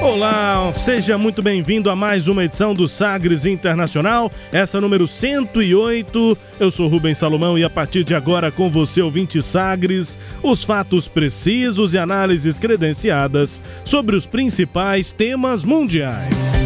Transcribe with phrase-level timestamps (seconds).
[0.00, 6.38] Olá, seja muito bem-vindo a mais uma edição do Sagres Internacional, essa número 108.
[6.60, 11.08] Eu sou Rubens Salomão e a partir de agora com você, ouvinte Sagres, os fatos
[11.08, 16.62] precisos e análises credenciadas sobre os principais temas mundiais.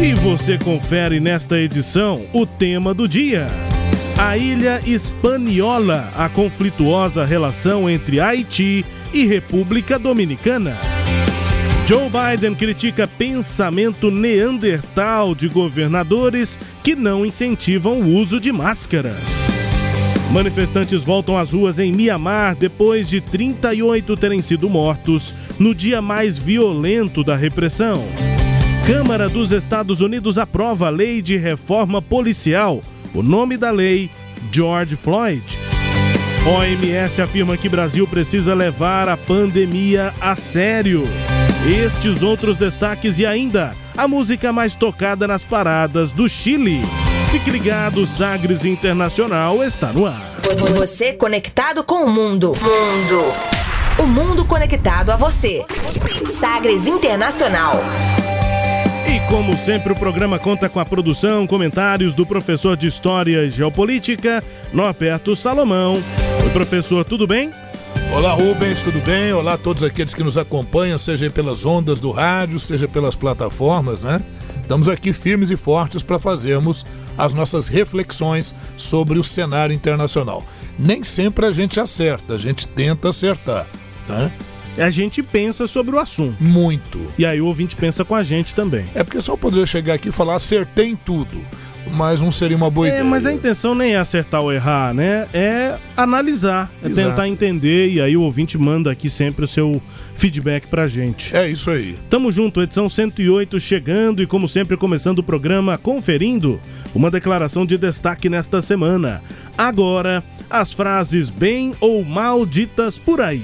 [0.00, 3.46] E você confere nesta edição o tema do dia.
[4.18, 10.76] A Ilha Hispaniola, a conflituosa relação entre Haiti e República Dominicana.
[11.90, 19.44] Joe Biden critica pensamento neandertal de governadores que não incentivam o uso de máscaras.
[20.30, 26.38] Manifestantes voltam às ruas em Mianmar depois de 38 terem sido mortos no dia mais
[26.38, 28.04] violento da repressão.
[28.86, 32.82] Câmara dos Estados Unidos aprova a lei de reforma policial.
[33.12, 34.08] O nome da lei,
[34.52, 35.42] George Floyd.
[36.46, 41.02] OMS afirma que Brasil precisa levar a pandemia a sério.
[41.66, 46.80] Estes outros destaques e ainda a música mais tocada nas paradas do Chile.
[47.30, 50.36] Fique ligado, Sagres Internacional está no ar.
[50.74, 52.54] Você conectado com o mundo.
[52.54, 53.24] Mundo.
[53.98, 55.62] O mundo conectado a você.
[56.24, 57.74] Sagres Internacional.
[59.06, 63.50] E como sempre, o programa conta com a produção, comentários do professor de História e
[63.50, 66.02] Geopolítica, Norberto Salomão.
[66.42, 67.52] Oi, professor, tudo bem?
[68.12, 69.32] Olá Rubens, tudo bem?
[69.32, 74.02] Olá a todos aqueles que nos acompanham, seja pelas ondas do rádio, seja pelas plataformas,
[74.02, 74.20] né?
[74.60, 76.84] Estamos aqui firmes e fortes para fazermos
[77.16, 80.44] as nossas reflexões sobre o cenário internacional.
[80.76, 83.66] Nem sempre a gente acerta, a gente tenta acertar,
[84.08, 84.30] né?
[84.76, 86.42] A gente pensa sobre o assunto.
[86.42, 86.98] Muito.
[87.16, 88.86] E aí o ouvinte pensa com a gente também.
[88.94, 91.40] É porque só poderia chegar aqui e falar acertei em tudo
[91.90, 93.04] mas não seria uma boa é, ideia.
[93.04, 95.28] Mas a intenção nem é acertar ou errar, né?
[95.32, 97.08] É analisar, é Exato.
[97.08, 99.80] tentar entender e aí o ouvinte manda aqui sempre o seu
[100.14, 101.34] feedback pra gente.
[101.34, 101.96] É isso aí.
[102.08, 106.60] Tamo junto, edição 108 chegando e como sempre começando o programa conferindo
[106.94, 109.22] uma declaração de destaque nesta semana.
[109.56, 113.42] Agora, as frases bem ou mal ditas por aí.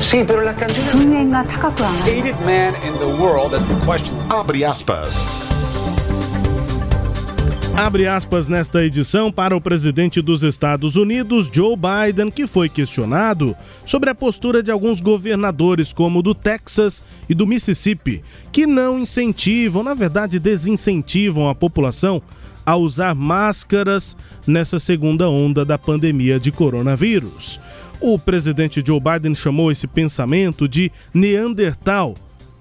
[0.00, 1.32] Sim, pero la canción...
[4.30, 5.41] Abre aspas.
[7.74, 13.56] Abre aspas nesta edição para o presidente dos Estados Unidos, Joe Biden, que foi questionado
[13.86, 18.22] sobre a postura de alguns governadores, como o do Texas e do Mississippi,
[18.52, 22.22] que não incentivam, na verdade, desincentivam a população
[22.64, 24.16] a usar máscaras
[24.46, 27.58] nessa segunda onda da pandemia de coronavírus.
[27.98, 32.16] O presidente Joe Biden chamou esse pensamento de Neandertal,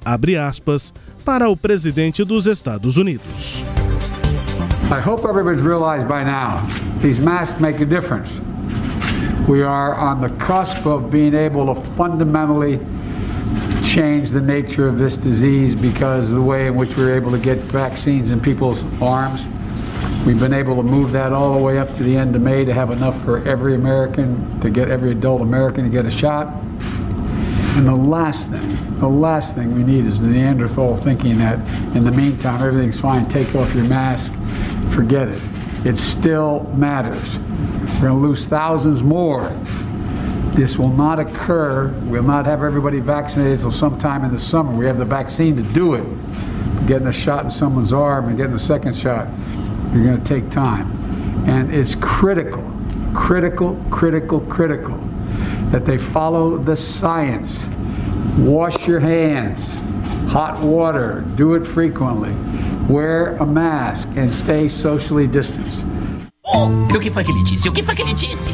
[0.05, 0.93] abre aspas,
[1.25, 3.63] para o presidente dos Estados Unidos.
[4.91, 6.65] I hope everybody's realized by now
[6.97, 8.41] these masks make a difference.
[9.47, 12.77] We are on the cusp of being able to fundamentally
[13.85, 17.39] change the nature of this disease because of the way in which we're able to
[17.39, 19.47] get vaccines in people's arms.
[20.25, 22.65] We've been able to move that all the way up to the end of May
[22.65, 26.53] to have enough for every American, to get every adult American to get a shot.
[27.73, 31.57] And the last thing, the last thing we need is the Neanderthal thinking that
[31.95, 34.33] in the meantime everything's fine, take off your mask,
[34.89, 35.41] forget it.
[35.85, 37.39] It still matters.
[37.39, 39.49] We're going to lose thousands more.
[40.53, 41.87] This will not occur.
[42.03, 44.75] We'll not have everybody vaccinated until sometime in the summer.
[44.75, 46.03] We have the vaccine to do it.
[46.87, 49.29] Getting a shot in someone's arm and getting a second shot,
[49.93, 50.91] you're going to take time.
[51.47, 52.69] And it's critical,
[53.13, 55.10] critical, critical, critical
[55.71, 57.69] that they follow the science.
[58.37, 59.75] Wash your hands,
[60.27, 62.33] hot water, do it frequently.
[62.89, 65.85] Wear a mask and stay socially distanced.
[66.45, 67.69] Oh, o que foi que ele disse?
[67.69, 68.51] O que foi que ele disse?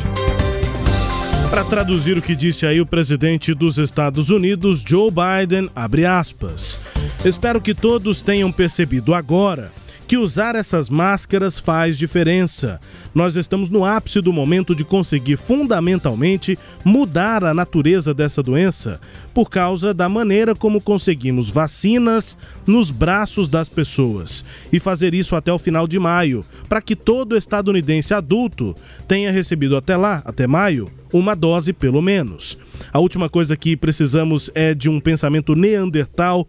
[1.50, 6.80] Para traduzir o que disse aí o presidente dos Estados Unidos, Joe Biden, abre aspas.
[7.24, 9.72] Espero que todos tenham percebido agora
[10.08, 12.80] que usar essas máscaras faz diferença.
[13.14, 19.02] Nós estamos no ápice do momento de conseguir fundamentalmente mudar a natureza dessa doença
[19.34, 25.52] por causa da maneira como conseguimos vacinas nos braços das pessoas e fazer isso até
[25.52, 28.74] o final de maio, para que todo estadunidense adulto
[29.08, 32.58] tenha recebido até lá, até maio, uma dose pelo menos.
[32.94, 36.48] A última coisa que precisamos é de um pensamento neandertal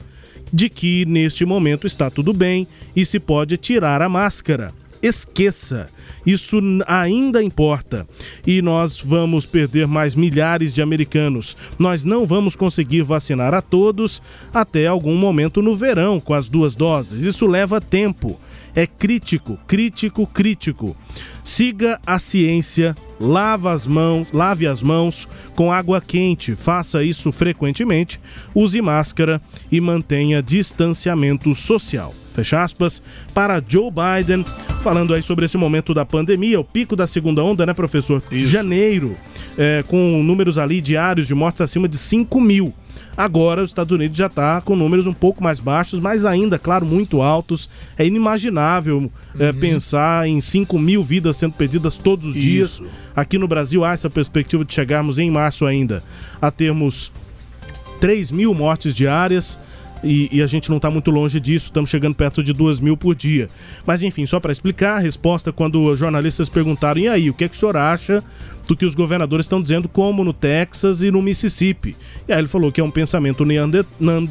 [0.52, 4.72] de que neste momento está tudo bem e se pode tirar a máscara.
[5.02, 5.88] Esqueça,
[6.26, 8.06] isso ainda importa.
[8.46, 11.56] E nós vamos perder mais milhares de americanos.
[11.78, 14.22] Nós não vamos conseguir vacinar a todos
[14.52, 17.24] até algum momento no verão com as duas doses.
[17.24, 18.38] Isso leva tempo.
[18.74, 20.96] É crítico, crítico, crítico.
[21.42, 25.26] Siga a ciência, lava as mãos, lave as mãos
[25.56, 28.20] com água quente, faça isso frequentemente,
[28.54, 29.40] use máscara
[29.72, 32.14] e mantenha distanciamento social.
[32.34, 33.02] Fecha aspas,
[33.34, 34.44] para Joe Biden,
[34.82, 38.22] falando aí sobre esse momento da pandemia, o pico da segunda onda, né, professor?
[38.30, 38.50] Isso.
[38.50, 39.16] Janeiro,
[39.56, 42.72] é, com números ali diários de mortes acima de 5 mil.
[43.18, 46.86] Agora, os Estados Unidos já está com números um pouco mais baixos, mas ainda, claro,
[46.86, 47.68] muito altos.
[47.98, 52.74] É inimaginável é, pensar em 5 mil vidas sendo perdidas todos os dias.
[52.74, 52.86] Isso.
[53.16, 56.00] Aqui no Brasil há essa perspectiva de chegarmos em março ainda
[56.40, 57.10] a termos
[58.00, 59.58] 3 mil mortes diárias.
[60.02, 62.96] E, e a gente não está muito longe disso, estamos chegando perto de 2 mil
[62.96, 63.48] por dia.
[63.86, 67.44] Mas enfim, só para explicar, a resposta quando os jornalistas perguntaram: e aí, o que,
[67.44, 68.22] é que o senhor acha
[68.66, 71.96] do que os governadores estão dizendo, como no Texas e no Mississippi?
[72.28, 73.84] E aí ele falou que é um pensamento neander,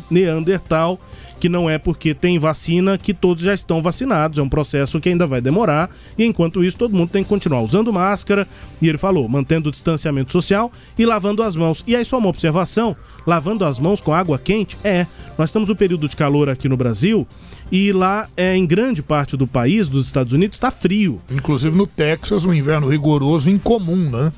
[0.10, 1.00] neandertal,
[1.40, 5.10] que não é porque tem vacina que todos já estão vacinados, é um processo que
[5.10, 8.48] ainda vai demorar, e enquanto isso todo mundo tem que continuar usando máscara,
[8.82, 11.84] e ele falou, mantendo o distanciamento social e lavando as mãos.
[11.88, 12.96] E aí só uma observação,
[13.26, 15.06] lavando as mãos com água quente, é,
[15.38, 17.28] nós estamos no período de calor aqui no Brasil,
[17.72, 21.22] e lá é, em grande parte do país, dos Estados Unidos, está frio.
[21.30, 24.32] Inclusive no Texas, um inverno rigoroso incomum, né?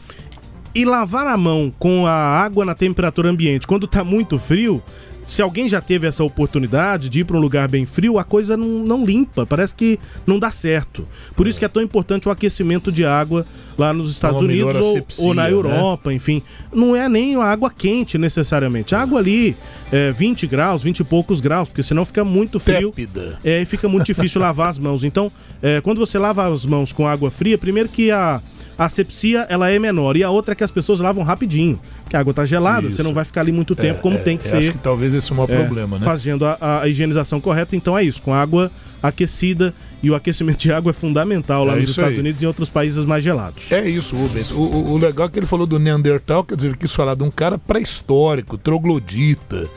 [0.74, 4.82] E lavar a mão com a água na temperatura ambiente quando tá muito frio,
[5.30, 8.58] se alguém já teve essa oportunidade de ir para um lugar bem frio, a coisa
[8.58, 11.08] não, não limpa, parece que não dá certo.
[11.36, 13.46] Por isso que é tão importante o aquecimento de água
[13.78, 15.52] lá nos Estados Uma Unidos ou, asepsia, ou na né?
[15.52, 16.42] Europa, enfim.
[16.74, 18.96] Não é nem a água quente necessariamente.
[18.96, 19.56] A água ali,
[19.92, 22.90] é, 20 graus, 20 e poucos graus, porque senão fica muito frio.
[22.90, 23.38] Tépida.
[23.44, 25.04] É, e fica muito difícil lavar as mãos.
[25.04, 25.32] Então,
[25.62, 28.42] é, quando você lava as mãos com água fria, primeiro que a
[28.80, 32.16] a asepsia ela é menor e a outra é que as pessoas lavam rapidinho, porque
[32.16, 32.96] a água tá gelada, Isso.
[32.96, 34.58] você não vai ficar ali muito tempo como É, tem que é, ser.
[34.58, 36.06] Acho que talvez esse é o maior é, problema, né?
[36.06, 38.72] Fazendo a, a higienização correta, então é isso, com água
[39.04, 42.20] aquecida e o aquecimento de água é fundamental lá É nos Estados aí.
[42.20, 43.70] Unidos e em outros países mais gelados.
[43.72, 44.52] É isso, Rubens.
[44.52, 47.16] O, o- o legal é que ele falou do Neandertal, quer dizer, ele quis falar
[47.16, 49.68] de um cara pré-histórico, troglodita,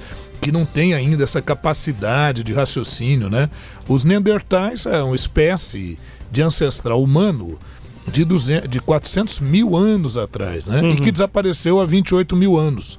[0.40, 3.49] que não tem ainda essa capacidade de raciocínio, né?
[3.88, 5.99] Os Neandertais é uma espécie
[6.31, 7.58] de ancestral humano
[8.06, 10.82] de, 200, de 400 mil anos atrás, né?
[10.90, 12.99] E que desapareceu há 28 mil anos.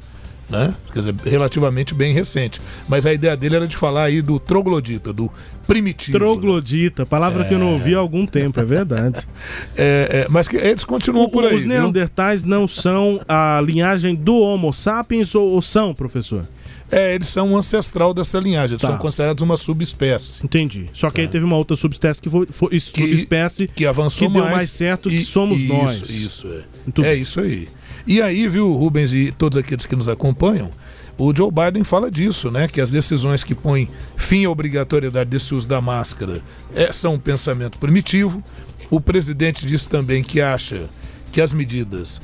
[0.50, 0.74] Né?
[0.92, 2.62] Quer dizer, relativamente bem recente.
[2.88, 5.32] Mas a ideia dele era de falar aí do troglodita, do
[5.66, 6.20] primitivo.
[6.20, 6.26] né?
[6.26, 9.28] Troglodita, palavra que eu não ouvi há algum tempo, é verdade.
[9.76, 11.56] É, é, mas que eles continuam por aí.
[11.56, 11.70] Os viu?
[11.70, 16.46] neandertais não são a linhagem do Homo sapiens ou, ou são, professor?
[16.94, 18.90] É, eles são um ancestral dessa linhagem, eles Tá.
[18.90, 20.46] são considerados uma subespécie.
[20.46, 20.86] Entendi.
[20.94, 22.74] Só que aí teve uma outra subespécie que foi, foi Tá.
[22.76, 24.56] Que- subespécie Que avançou que deu mais.
[24.56, 26.02] mais certo e- que somos isso, nós.
[26.10, 26.62] Isso, é.
[26.86, 27.68] Muito é isso aí.
[28.06, 30.70] E aí, viu, Rubens e todos aqueles que nos acompanham,
[31.18, 32.68] o Joe Biden fala disso, né?
[32.68, 33.88] Que as decisões que põem
[34.18, 36.42] fim à obrigatoriedade desse uso da máscara
[36.76, 38.44] é, são um pensamento primitivo.
[38.90, 40.90] O presidente disse também que acha
[41.32, 42.22] que as medidas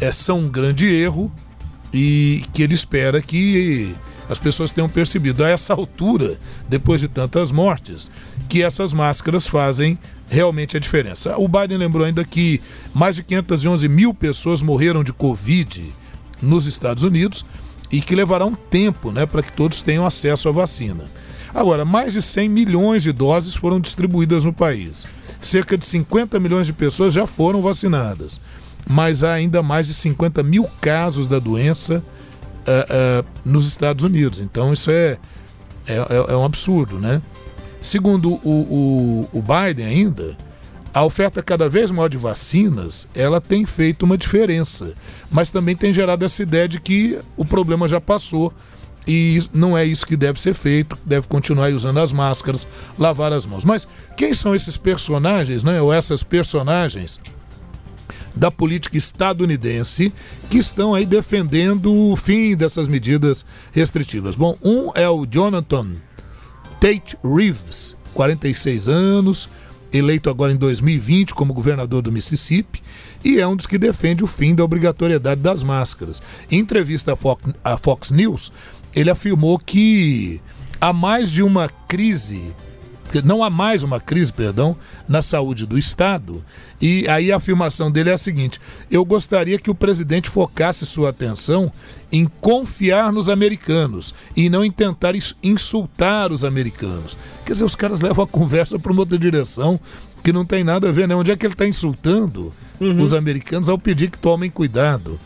[0.00, 1.32] é, são um grande erro
[1.92, 3.94] e que ele espera que
[4.28, 6.38] as pessoas tenham percebido a essa altura,
[6.68, 8.10] depois de tantas mortes,
[8.48, 9.98] que essas máscaras fazem
[10.28, 11.36] realmente a diferença.
[11.36, 12.60] O Biden lembrou ainda que
[12.94, 15.92] mais de 511 mil pessoas morreram de Covid
[16.40, 17.44] nos Estados Unidos
[17.90, 21.04] e que levará um tempo né, para que todos tenham acesso à vacina.
[21.54, 25.06] Agora, mais de 100 milhões de doses foram distribuídas no país.
[25.40, 28.40] Cerca de 50 milhões de pessoas já foram vacinadas.
[28.88, 32.02] Mas há ainda mais de 50 mil casos da doença
[32.66, 34.40] ah, ah, nos Estados Unidos.
[34.40, 35.18] Então isso é,
[35.86, 37.20] é, é- é um absurdo, né?
[37.80, 40.36] Segundo o, o, o Biden ainda,
[40.94, 44.94] a oferta cada vez maior de vacinas, ela tem feito uma diferença,
[45.30, 48.52] mas também tem gerado essa ideia de que o problema já passou
[49.06, 52.66] e não é isso que deve ser feito, deve continuar usando as máscaras,
[52.96, 53.64] lavar as mãos.
[53.64, 57.20] Mas quem são esses personagens, né, ou essas personagens
[58.34, 60.12] da política estadunidense
[60.48, 64.34] que estão aí defendendo o fim dessas medidas restritivas.
[64.34, 65.92] Bom, um é o Jonathan
[66.80, 67.96] Tate Reeves.
[68.14, 69.48] 46 anos,
[69.92, 72.82] eleito agora em 2020 como governador do Mississippi,
[73.24, 76.22] e é um dos que defende o fim da obrigatoriedade das máscaras.
[76.50, 77.42] Em entrevista à Fox,
[77.80, 78.52] Fox News,
[78.94, 80.40] ele afirmou que
[80.80, 82.52] há mais de uma crise
[83.20, 84.76] não há mais uma crise, perdão,
[85.06, 86.42] na saúde do Estado.
[86.80, 91.10] E aí a afirmação dele é a seguinte: eu gostaria que o presidente focasse sua
[91.10, 91.70] atenção
[92.10, 97.18] em confiar nos americanos e não em tentar insultar os americanos.
[97.44, 99.78] Quer dizer, os caras levam a conversa para uma outra direção
[100.22, 101.14] que não tem nada a ver, né?
[101.14, 103.02] Onde é que ele está insultando uhum.
[103.02, 105.18] os americanos ao pedir que tomem cuidado?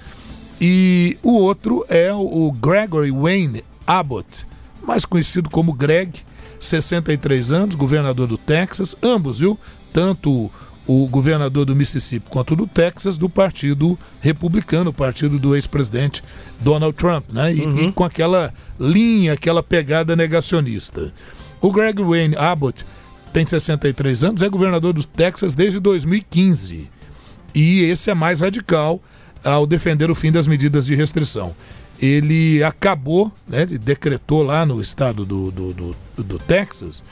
[0.60, 4.46] E o outro é o Gregory Wayne Abbott,
[4.82, 6.24] mais conhecido como Greg
[6.58, 9.58] 63 anos, governador do Texas, ambos, viu?
[9.92, 10.50] Tanto
[10.86, 16.22] o governador do Mississippi quanto do Texas, do Partido Republicano, o partido do ex-presidente
[16.60, 17.52] Donald Trump, né?
[17.52, 17.88] E, uhum.
[17.88, 21.12] e, com aquela linha, aquela pegada negacionista.
[21.60, 22.84] O Greg Wayne Abbott
[23.32, 26.88] tem 63 anos, é governador do Texas desde 2015.
[27.54, 29.02] E esse é mais radical
[29.42, 31.54] ao defender o fim das medidas de restrição
[32.00, 37.02] ele acabou, né, ele decretou lá no estado do, do, do, do Texas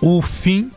[0.00, 0.70] o fim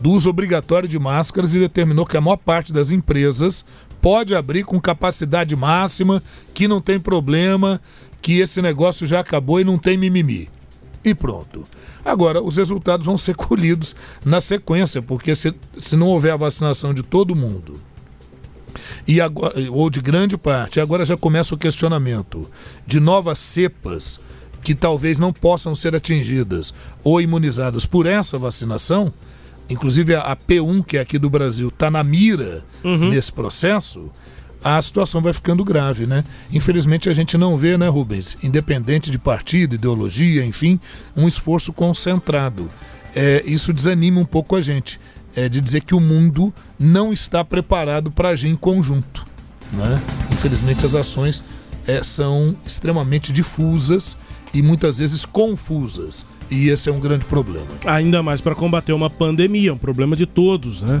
[0.00, 3.64] do uso obrigatório de máscaras e determinou que a maior parte das empresas
[4.02, 6.22] pode abrir com capacidade máxima,
[6.52, 7.80] que não tem problema,
[8.20, 10.50] que esse negócio já acabou e não tem mimimi.
[11.04, 11.66] E pronto.
[12.04, 16.92] Agora, os resultados vão ser colhidos na sequência, porque se, se não houver a vacinação
[16.92, 17.80] de todo mundo
[19.06, 20.80] e agora, ou de grande parte.
[20.80, 22.50] Agora já começa o questionamento
[22.86, 24.20] de novas cepas
[24.62, 29.12] que talvez não possam ser atingidas ou imunizadas por essa vacinação.
[29.68, 33.10] Inclusive a P1, que é aqui do Brasil, está na mira uhum.
[33.10, 34.10] nesse processo.
[34.62, 36.24] A situação vai ficando grave, né?
[36.50, 40.80] Infelizmente a gente não vê, né, Rubens, independente de partido, ideologia, enfim,
[41.14, 42.68] um esforço concentrado.
[43.14, 44.98] É, isso desanima um pouco a gente
[45.36, 49.26] é, de dizer que o mundo não está preparado para agir em conjunto.
[49.72, 50.00] Né?
[50.32, 51.44] Infelizmente, as ações
[51.86, 54.16] é, são extremamente difusas
[54.52, 56.24] e muitas vezes confusas.
[56.50, 57.66] E esse é um grande problema.
[57.86, 61.00] Ainda mais para combater uma pandemia, um problema de todos, né?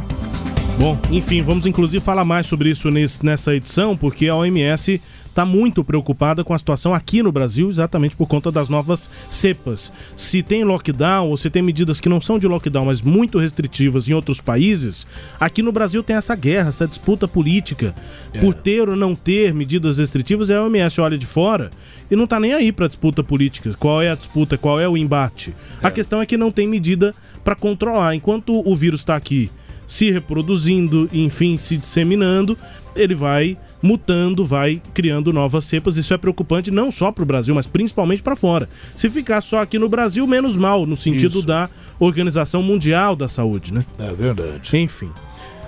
[0.78, 5.00] Bom, enfim, vamos inclusive falar mais sobre isso nesse, nessa edição, porque a OMS
[5.34, 9.92] está muito preocupada com a situação aqui no Brasil, exatamente por conta das novas cepas.
[10.14, 14.08] Se tem lockdown ou se tem medidas que não são de lockdown, mas muito restritivas
[14.08, 15.08] em outros países,
[15.40, 17.92] aqui no Brasil tem essa guerra, essa disputa política
[18.32, 18.38] é.
[18.38, 20.52] por ter ou não ter medidas restritivas.
[20.52, 21.70] A OMS olha de fora
[22.08, 23.74] e não está nem aí para disputa política.
[23.76, 24.56] Qual é a disputa?
[24.56, 25.52] Qual é o embate?
[25.82, 25.88] É.
[25.88, 27.12] A questão é que não tem medida
[27.42, 28.14] para controlar.
[28.14, 29.50] Enquanto o vírus está aqui
[29.86, 32.56] se reproduzindo, enfim, se disseminando,
[32.96, 35.96] ele vai mutando, vai criando novas cepas.
[35.96, 38.68] Isso é preocupante não só para o Brasil, mas principalmente para fora.
[38.96, 41.46] Se ficar só aqui no Brasil, menos mal, no sentido Isso.
[41.46, 43.84] da Organização Mundial da Saúde, né?
[43.98, 44.76] É verdade.
[44.76, 45.10] Enfim.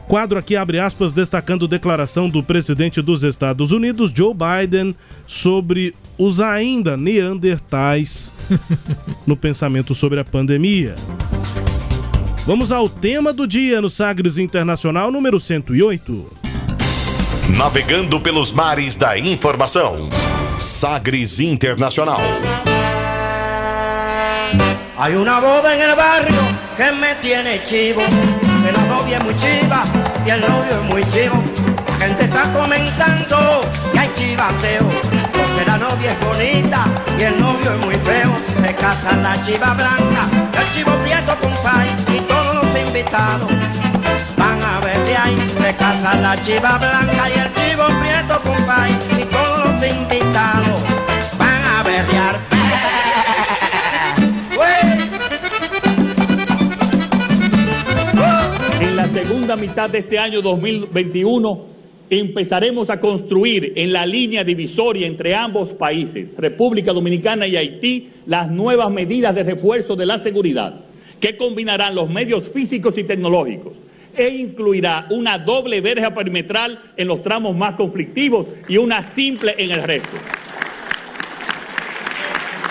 [0.08, 4.94] Quadro aqui abre aspas destacando declaração do presidente dos Estados Unidos, Joe Biden,
[5.26, 8.32] sobre os ainda neandertais
[9.26, 10.94] no pensamento sobre a pandemia.
[12.46, 16.30] Vamos ao tema do dia no Sagres Internacional número 108.
[17.58, 20.08] Navegando pelos mares da informação.
[20.56, 22.20] Sagres Internacional.
[24.96, 26.40] Hay una boda en el barrio
[26.76, 28.02] que me tiene chivo.
[28.02, 29.82] Que la novia es muy chiva
[30.24, 31.42] y el novio es muy chivo.
[31.88, 33.60] La gente está comentando
[33.92, 35.25] que hay chivateo.
[35.56, 36.84] Porque la novia es bonita
[37.18, 38.36] y el novio es muy feo.
[38.60, 43.50] Se casa la chiva blanca, el chivo prieto con pay y todos los invitados
[44.36, 45.38] van a ver de ahí.
[45.48, 50.84] Se casa la chiva blanca y el chivo prieto con pay y todos los invitados
[51.38, 52.38] van a berrear.
[58.78, 61.75] En la segunda mitad de este año 2021
[62.10, 68.50] empezaremos a construir en la línea divisoria entre ambos países, República Dominicana y Haití, las
[68.50, 70.84] nuevas medidas de refuerzo de la seguridad,
[71.20, 73.72] que combinarán los medios físicos y tecnológicos
[74.16, 79.70] e incluirá una doble verja perimetral en los tramos más conflictivos y una simple en
[79.70, 80.16] el resto.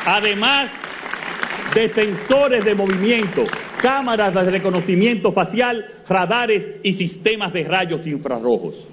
[0.07, 0.71] Además
[1.75, 3.43] de sensores de movimiento,
[3.81, 8.87] cámaras de reconocimiento facial, radares y sistemas de rayos infrarrojos.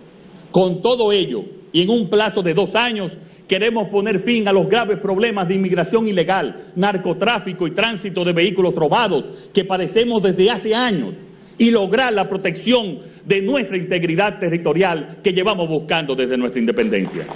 [0.52, 3.16] Con todo ello, y en un plazo de dos años,
[3.48, 8.74] queremos poner fin a los graves problemas de inmigración ilegal, narcotráfico y tránsito de vehículos
[8.76, 11.16] robados que padecemos desde hace años
[11.56, 17.26] y lograr la protección de nuestra integridad territorial que llevamos buscando desde nuestra independencia.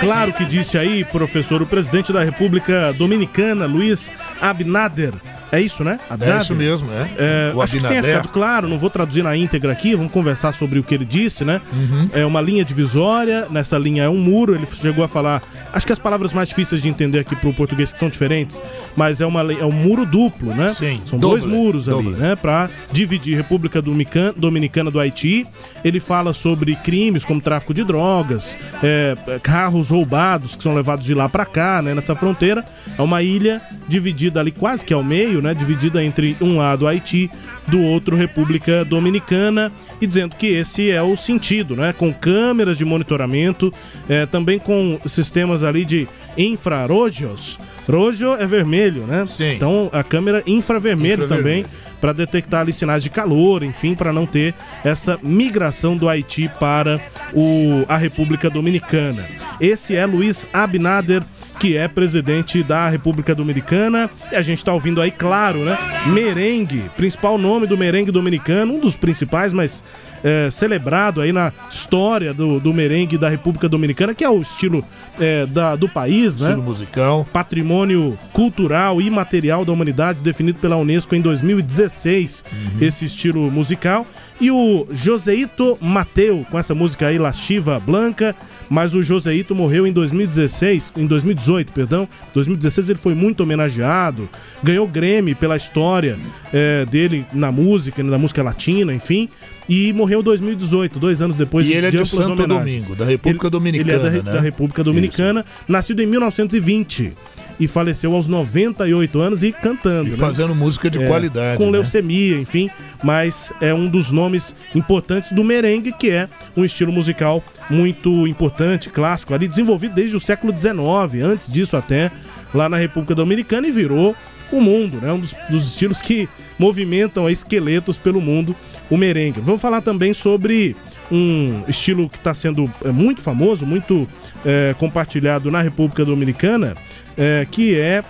[0.00, 5.12] Claro que disse aí, professor, o presidente da República Dominicana, Luiz Abinader.
[5.50, 5.98] É isso, né?
[6.10, 6.36] Abinader?
[6.36, 7.08] É isso mesmo, é.
[7.18, 10.78] é acho que tenha ficado claro, não vou traduzir na íntegra aqui, vamos conversar sobre
[10.78, 11.60] o que ele disse, né?
[11.72, 12.10] Uhum.
[12.12, 15.42] É uma linha divisória, nessa linha é um muro, ele chegou a falar.
[15.72, 18.60] Acho que as palavras mais difíceis de entender aqui pro português que são diferentes,
[18.94, 20.72] mas é, uma, é um muro duplo, né?
[20.74, 21.00] Sim.
[21.06, 22.36] São dois muros ali, né?
[22.36, 25.46] Pra dividir República Dominicana do Haiti.
[25.82, 31.14] Ele fala sobre crimes como tráfico de drogas, é, carros roubados que são levados de
[31.14, 31.94] lá para cá, né?
[31.94, 32.64] Nessa fronteira.
[32.98, 35.54] É uma ilha dividida ali quase que ao meio, né?
[35.54, 37.30] Dividida entre um lado Haiti,
[37.66, 39.70] do outro República Dominicana,
[40.00, 41.92] e dizendo que esse é o sentido, né?
[41.92, 43.72] Com câmeras de monitoramento,
[44.08, 47.58] é, também com sistemas ali de infrarojos.
[47.88, 49.24] Rojo é vermelho, né?
[49.26, 49.54] Sim.
[49.54, 51.62] Então a câmera infravermelho, infravermelho.
[51.62, 51.66] também
[52.00, 54.54] para detectar ali sinais de calor, enfim, para não ter
[54.84, 57.00] essa migração do Haiti para
[57.32, 59.24] o, a República Dominicana.
[59.58, 61.22] Esse é Luiz Abinader
[61.58, 64.08] que é presidente da República Dominicana.
[64.30, 65.76] E a gente tá ouvindo aí, claro, né?
[66.06, 69.82] Merengue, principal nome do merengue dominicano, um dos principais, mas
[70.22, 74.84] é, celebrado aí na história do, do merengue da República Dominicana, que é o estilo
[75.18, 76.50] é, da, do país, estilo né?
[76.50, 77.26] Estilo musical.
[77.32, 82.78] Patrimônio cultural e material da humanidade, definido pela Unesco em 2016, uhum.
[82.80, 84.06] esse estilo musical.
[84.40, 88.36] E o Joseito Mateu, com essa música aí, La Chiva Blanca,
[88.68, 92.08] mas o Joséito morreu em 2016, em 2018, perdão.
[92.34, 94.28] 2016 ele foi muito homenageado,
[94.62, 96.18] ganhou Grammy pela história
[96.52, 99.28] é, dele na música, na música latina, enfim.
[99.68, 102.84] E morreu em 2018, dois anos depois e de, ele é de, de Santo homenagens.
[102.84, 103.92] Domingo, da República ele, Dominicana.
[103.92, 104.32] Ele é da, né?
[104.32, 105.64] da República Dominicana, Isso.
[105.68, 107.12] nascido em 1920
[107.60, 110.08] e faleceu aos 98 anos e cantando.
[110.08, 110.16] E né?
[110.16, 111.58] fazendo música de é, qualidade.
[111.58, 111.72] Com né?
[111.72, 112.70] leucemia, enfim.
[113.02, 118.88] Mas é um dos nomes importantes do merengue, que é um estilo musical muito importante,
[118.88, 122.10] clássico, ali desenvolvido desde o século XIX, antes disso até,
[122.54, 124.16] lá na República Dominicana e virou
[124.50, 125.12] o mundo, né?
[125.12, 128.56] Um dos, dos estilos que movimentam esqueletos pelo mundo,
[128.90, 129.40] o merengue.
[129.40, 130.74] Vamos falar também sobre
[131.10, 134.06] um estilo que está sendo é, muito famoso, muito
[134.44, 136.74] é, compartilhado na República Dominicana,
[137.16, 138.02] é, que é,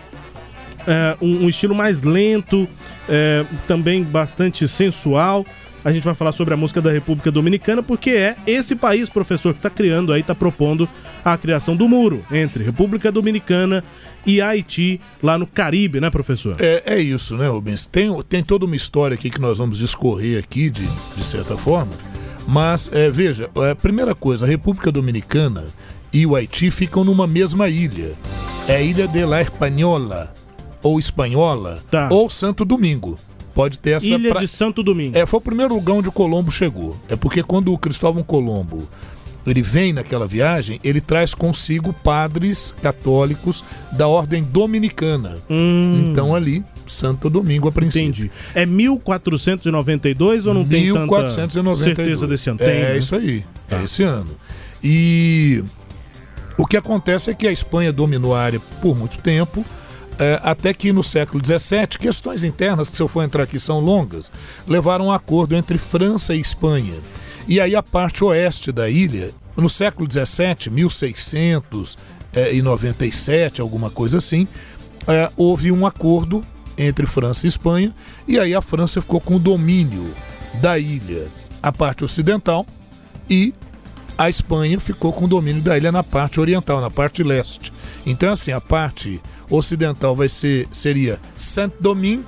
[0.87, 2.69] é um, um, estilo mais lento,
[3.09, 5.45] é, também bastante sensual.
[5.85, 9.53] A gente vai falar sobre a música da República Dominicana, porque é esse país, professor,
[9.53, 10.89] que está criando aí, está propondo
[11.25, 13.85] a criação do muro entre República Dominicana
[14.27, 16.57] e Haiti, lá no Caribe, né, professor?
[16.59, 17.87] É, é isso, né, Rubens?
[17.87, 20.87] Tem, tem toda uma história aqui que nós vamos discorrer aqui, de,
[21.17, 21.93] de certa forma.
[22.47, 25.65] Mas, é, veja, a primeira coisa, a República Dominicana
[26.13, 28.15] e o Haiti ficam numa mesma ilha
[28.69, 30.35] é a Ilha de la Espanhola,
[30.83, 32.11] ou Espanhola, tá.
[32.13, 33.19] ou Santo Domingo.
[33.59, 34.07] Pode ter essa.
[34.07, 34.41] Ilha pra...
[34.41, 35.19] de Santo Domingo.
[35.19, 36.97] É, foi o primeiro lugar onde o Colombo chegou.
[37.09, 38.89] É porque quando o Cristóvão Colombo
[39.45, 45.39] ele vem naquela viagem, ele traz consigo padres católicos da ordem dominicana.
[45.51, 46.11] Hum.
[46.13, 48.27] Então ali, Santo Domingo a princípio.
[48.27, 48.31] Entendi.
[48.55, 51.79] É 1492 ou não 1492.
[51.81, 52.59] tem tanta certeza desse ano?
[52.61, 52.99] Tem, é né?
[52.99, 53.45] isso aí.
[53.69, 53.83] É ah.
[53.83, 54.37] esse ano.
[54.85, 55.65] E
[56.57, 59.65] o que acontece é que a Espanha dominou a área por muito tempo,
[60.19, 63.81] é, até que no século XVII, questões internas, que se eu for entrar aqui são
[63.81, 64.31] longas,
[64.67, 66.95] levaram a um acordo entre França e Espanha.
[67.47, 74.49] E aí a parte oeste da ilha, no século XVII, 1697, alguma coisa assim,
[75.07, 76.45] é, houve um acordo
[76.77, 77.95] entre França e Espanha,
[78.27, 80.13] e aí a França ficou com o domínio
[80.61, 81.29] da ilha,
[81.63, 82.67] a parte ocidental,
[83.29, 83.53] e
[84.19, 87.73] a Espanha ficou com o domínio da ilha na parte oriental, na parte leste.
[88.05, 92.27] Então, assim, a parte ocidental vai ser seria Saint-Domingue,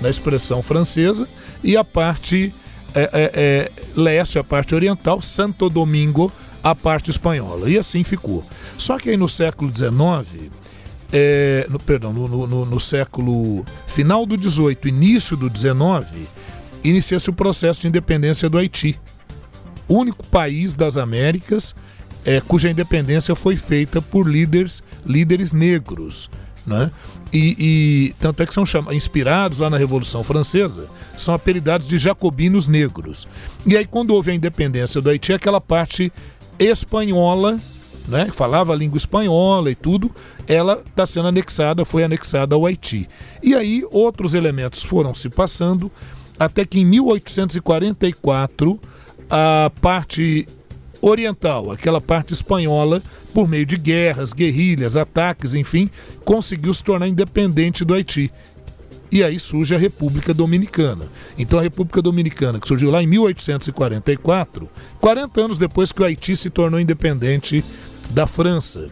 [0.00, 1.28] na expressão francesa,
[1.64, 2.54] e a parte
[2.94, 7.68] é, é, é, leste, a parte oriental, Santo Domingo, a parte espanhola.
[7.68, 8.44] E assim ficou.
[8.78, 10.50] Só que aí no século XIX,
[11.12, 16.28] é, no, perdão, no, no, no, século final do 18, início do 19,
[16.84, 18.98] inicia-se o processo de independência do Haiti
[19.88, 21.74] único país das Américas
[22.26, 26.28] é, cuja independência foi feita por líderes, líderes negros.
[26.66, 26.90] Né?
[27.32, 31.96] E, e, tanto é que são chamados, inspirados lá na Revolução Francesa, são apelidados de
[31.98, 33.28] jacobinos negros.
[33.64, 36.12] E aí, quando houve a independência do Haiti, aquela parte
[36.58, 37.60] espanhola,
[38.08, 40.10] né, que falava a língua espanhola e tudo,
[40.48, 43.08] ela está sendo anexada, foi anexada ao Haiti.
[43.40, 45.92] E aí, outros elementos foram se passando,
[46.38, 48.80] até que em 1844
[49.30, 50.46] a parte
[51.00, 55.90] oriental, aquela parte espanhola, por meio de guerras, guerrilhas, ataques, enfim,
[56.24, 58.32] conseguiu se tornar independente do Haiti.
[59.10, 61.06] E aí surge a República Dominicana.
[61.38, 64.68] Então a República Dominicana, que surgiu lá em 1844,
[65.00, 67.64] 40 anos depois que o Haiti se tornou independente
[68.10, 68.88] da França.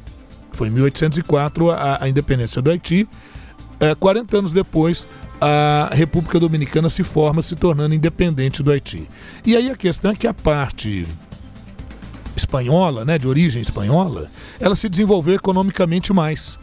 [0.52, 3.08] Foi em 1804 a, a independência do Haiti.
[3.80, 5.06] É, 40 anos depois,
[5.40, 9.08] a República Dominicana se forma, se tornando independente do Haiti.
[9.44, 11.06] E aí a questão é que a parte
[12.36, 16.58] espanhola, né, de origem espanhola, ela se desenvolveu economicamente mais.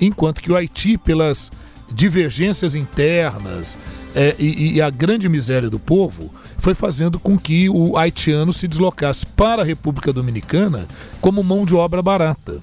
[0.00, 1.50] Enquanto que o Haiti, pelas
[1.90, 3.78] divergências internas
[4.14, 8.66] é, e, e a grande miséria do povo, foi fazendo com que o haitiano se
[8.66, 10.86] deslocasse para a República Dominicana
[11.20, 12.60] como mão de obra barata.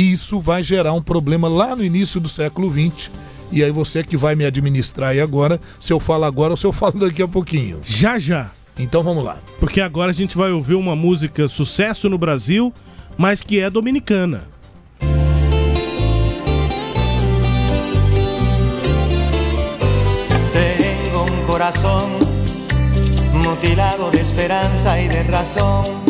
[0.00, 3.10] E isso vai gerar um problema lá no início do século XX.
[3.52, 6.66] E aí você que vai me administrar aí agora, se eu falo agora ou se
[6.66, 7.80] eu falo daqui a pouquinho.
[7.82, 8.50] Já já.
[8.78, 9.36] Então vamos lá.
[9.58, 12.72] Porque agora a gente vai ouvir uma música sucesso no Brasil,
[13.18, 14.44] mas que é dominicana.
[20.54, 22.12] Tengo un corazón
[23.34, 26.09] mutilado de esperanza y de razón.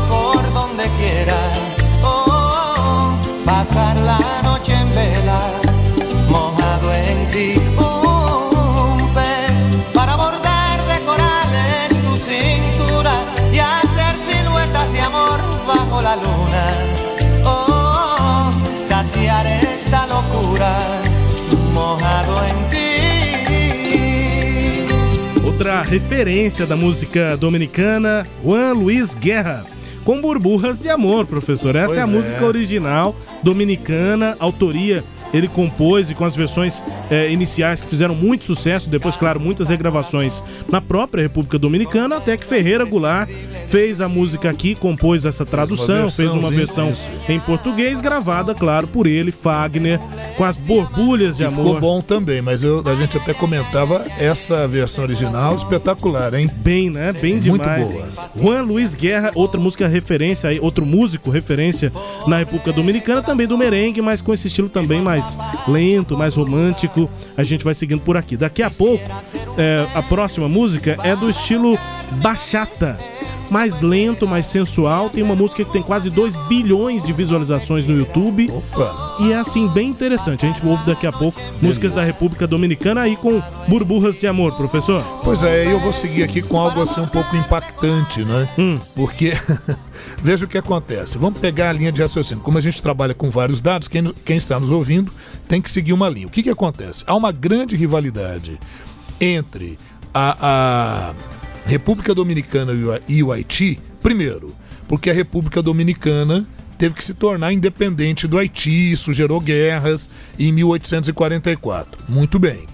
[25.61, 29.63] Outra referência da música dominicana, Juan Luiz Guerra.
[30.03, 31.75] Com Burburras de Amor, professor.
[31.75, 32.07] Essa Pois é a é.
[32.07, 35.03] música original dominicana, autoria.
[35.33, 39.69] Ele compôs e com as versões eh, iniciais que fizeram muito sucesso, depois, claro, muitas
[39.69, 43.29] regravações na própria República Dominicana, até que Ferreira Goulart
[43.67, 46.91] fez a música aqui, compôs essa tradução, fez uma versão
[47.29, 49.99] em português, gravada, claro, por ele, Fagner,
[50.37, 51.65] com as borbulhas de E amor.
[51.65, 56.49] ficou bom também, mas eu- a gente até comentava essa versão original espetacular, hein?
[56.57, 57.13] Bem, né?
[57.13, 57.91] Bem Muito demais.
[57.91, 58.07] boa.
[58.37, 61.91] Juan Luiz Guerra, outra música referência aí, outro músico referência
[62.27, 65.20] na República Dominicana, também do merengue, mas com esse estilo também mais
[65.67, 67.09] lento, mais romântico.
[67.35, 68.37] A gente vai seguindo por aqui.
[68.37, 69.03] Daqui a pouco,
[69.57, 71.77] é, a próxima música é do estilo
[72.21, 73.10] bachata.
[73.51, 75.09] Mais lento, mais sensual.
[75.09, 78.49] Tem uma música que tem quase 2 bilhões de visualizações no YouTube.
[78.49, 79.17] Opa!
[79.19, 80.45] E é assim, bem interessante.
[80.45, 84.55] A gente ouve daqui a pouco músicas da República Dominicana aí com burburras de amor,
[84.55, 85.03] professor.
[85.23, 88.49] Pois é, eu vou seguir aqui com algo assim um pouco impactante, né?
[88.57, 88.79] Hum.
[88.95, 89.33] Porque
[90.23, 91.17] veja o que acontece.
[91.17, 92.43] Vamos pegar a linha de raciocínio.
[92.43, 95.11] Como a gente trabalha com vários dados, quem, quem está nos ouvindo
[95.47, 96.27] tem que seguir uma linha.
[96.27, 97.03] O que, que acontece?
[97.05, 98.57] Há uma grande rivalidade
[99.19, 99.77] entre
[100.13, 102.73] a, a República Dominicana
[103.07, 103.79] e o, Haiti.
[104.01, 104.55] Primeiro,
[104.87, 106.45] porque a República Dominicana
[106.77, 112.03] teve que se tornar independente do Haiti, isso gerou guerras em 1844.
[112.09, 112.65] Muito bem.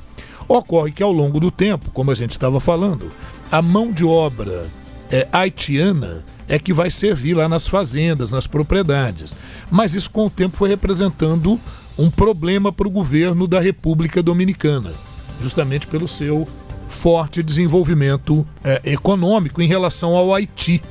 [0.47, 3.11] Ocorre que ao longo do tempo, como a gente estava falando,
[3.51, 4.67] a mão de obra
[5.11, 9.35] é, haitiana é que vai servir lá nas fazendas, nas propriedades.
[9.69, 11.59] Mas isso com o tempo foi representando
[11.97, 14.93] um problema para o governo da República Dominicana,
[15.41, 16.47] justamente pelo seu
[16.87, 20.81] forte desenvolvimento é, econômico em relação ao Haiti,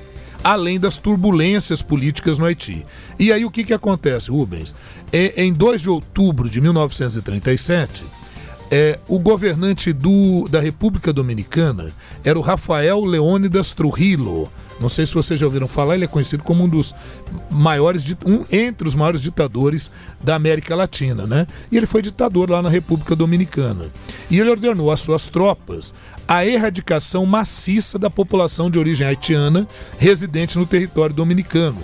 [0.42, 2.84] além das turbulências políticas no Haiti.
[3.18, 4.74] E aí o que, que acontece, Rubens?
[5.12, 8.04] É, em 2 de outubro de 1937,
[8.70, 11.92] é, o governante do, da República Dominicana
[12.24, 14.50] era o Rafael Leônidas Trujillo.
[14.78, 16.94] Não sei se vocês já ouviram falar, ele é conhecido como um dos
[17.50, 19.90] maiores, um entre os maiores ditadores
[20.22, 21.46] da América Latina, né?
[21.72, 23.90] E ele foi ditador lá na República Dominicana.
[24.30, 25.94] E ele ordenou às suas tropas
[26.28, 29.66] a erradicação maciça da população de origem haitiana
[29.98, 31.78] residente no território dominicano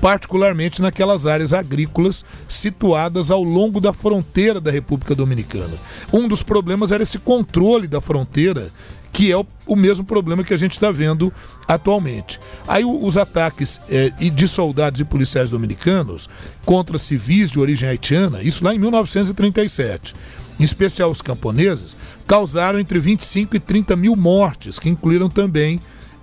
[0.00, 5.74] particularmente naquelas áreas agrícolas situadas ao longo da fronteira da República Dominicana.
[6.12, 8.70] Um dos problemas era esse controle da fronteira,
[9.12, 11.32] que é o, o mesmo problema que a gente está vendo
[11.66, 12.38] atualmente.
[12.66, 13.80] Aí o- os ataques
[14.20, 16.28] e de soldados e policiais dominicanos
[16.64, 20.14] contra civis de origem haitiana, isso lá em 1937
[20.60, 25.80] em especial os camponeses, causaram entre 25 e 30 mil mortes, que incluíram também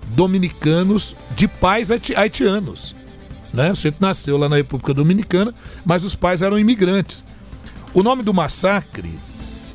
[0.08, 2.94] dominicanos de pais haiti- haitianos
[3.54, 3.72] né?
[3.72, 7.24] O sujeito nasceu lá na República Dominicana, mas os pais eram imigrantes.
[7.94, 9.10] O nome do massacre,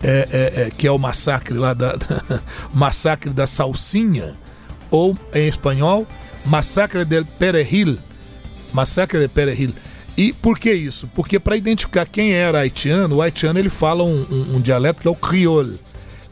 [0.04, 1.96] é, é- é- que é o massacre lá da,
[2.74, 4.36] massacre da salsinha,
[4.90, 6.06] ou em espanhol,
[6.46, 7.98] Massacre del Perejil,
[8.74, 9.74] Massacre de Perejil.
[10.18, 11.08] E por que isso?
[11.16, 15.08] Porque para identificar quem era haitiano, o haitiano ele fala um, um, um dialeto que
[15.08, 15.80] é o crioulo.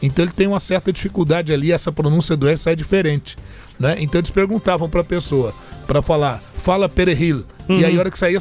[0.02, 3.38] Então ele tem uma certa dificuldade ali, essa pronúncia do S é diferente.
[3.80, 3.96] Né?
[4.00, 5.54] Então eles perguntavam para a pessoa,
[5.88, 7.46] para falar, fala Perejil.
[7.68, 7.80] Uhum.
[7.80, 8.38] E aí a hora que saía,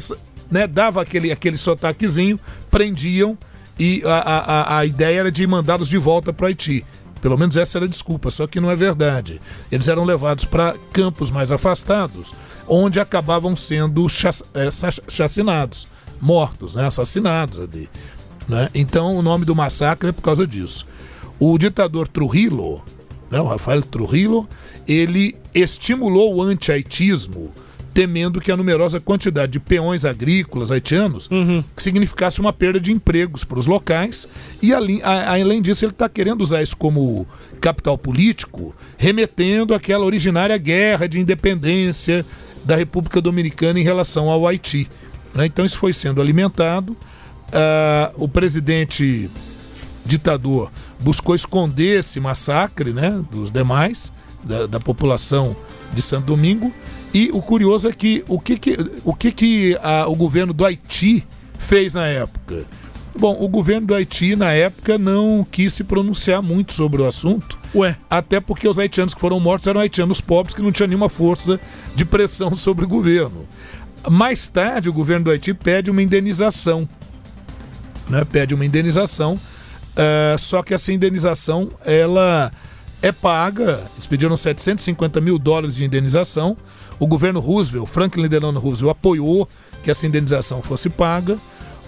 [0.51, 2.39] né, dava aquele, aquele sotaquezinho,
[2.69, 3.37] prendiam
[3.79, 6.85] e a, a, a ideia era de mandá-los de volta para Haiti.
[7.21, 9.41] Pelo menos essa era a desculpa, só que não é verdade.
[9.71, 12.33] Eles eram levados para campos mais afastados,
[12.67, 14.05] onde acabavam sendo
[14.53, 14.69] é,
[15.09, 15.87] chacinados,
[16.21, 17.89] mortos, né, assassinados ali.
[18.47, 18.69] Né?
[18.73, 20.85] Então o nome do massacre é por causa disso.
[21.39, 22.83] O ditador Trujillo,
[23.29, 24.47] né, o Rafael Trujillo,
[24.87, 27.53] ele estimulou o anti-haitismo
[27.99, 31.61] temendo que a numerosa quantidade de peões agrícolas haitianos uhum.
[31.75, 34.25] significasse uma perda de empregos para os locais.
[34.61, 37.27] E além, além disso, ele está querendo usar isso como
[37.59, 42.25] capital político, remetendo àquela originária guerra de independência
[42.63, 44.87] da República Dominicana em relação ao Haiti.
[45.35, 45.47] Né?
[45.47, 46.93] Então isso foi sendo alimentado.
[46.93, 49.29] Uh, o presidente
[50.05, 55.53] ditador buscou esconder esse massacre né, dos demais, da, da população
[55.93, 56.73] de Santo Domingo,
[57.13, 60.65] e o curioso é que o que, que, o, que, que a, o governo do
[60.65, 61.25] Haiti
[61.57, 62.65] fez na época?
[63.17, 67.57] Bom, o governo do Haiti, na época, não quis se pronunciar muito sobre o assunto.
[67.75, 67.97] Ué.
[68.09, 71.59] Até porque os haitianos que foram mortos eram haitianos pobres que não tinham nenhuma força
[71.95, 73.45] de pressão sobre o governo.
[74.09, 76.87] Mais tarde, o governo do Haiti pede uma indenização.
[78.07, 78.23] Né?
[78.23, 79.33] Pede uma indenização.
[79.33, 82.51] Uh, só que essa indenização, ela
[83.01, 83.81] é paga.
[83.95, 86.55] Eles pediram 750 mil dólares de indenização
[86.99, 89.47] o governo Roosevelt, Franklin Delano Roosevelt, apoiou
[89.81, 91.37] que essa indenização fosse paga.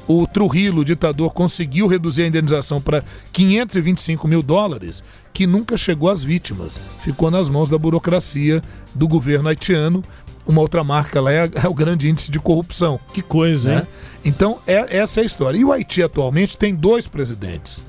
[0.08, 6.10] O Trujillo, o ditador, conseguiu reduzir a indenização para 525 mil dólares, que nunca chegou
[6.10, 6.82] às vítimas.
[7.00, 8.62] Ficou nas mãos da burocracia
[8.96, 10.04] do governo haitiano.
[10.46, 13.00] Uma outra marca lá é, é o grande índice de corrupção.
[13.14, 13.78] Que coisa, né?
[13.82, 13.88] hein?
[14.26, 15.58] Então, é, essa é a história.
[15.58, 17.84] E o Haiti atualmente tem dois presidentes.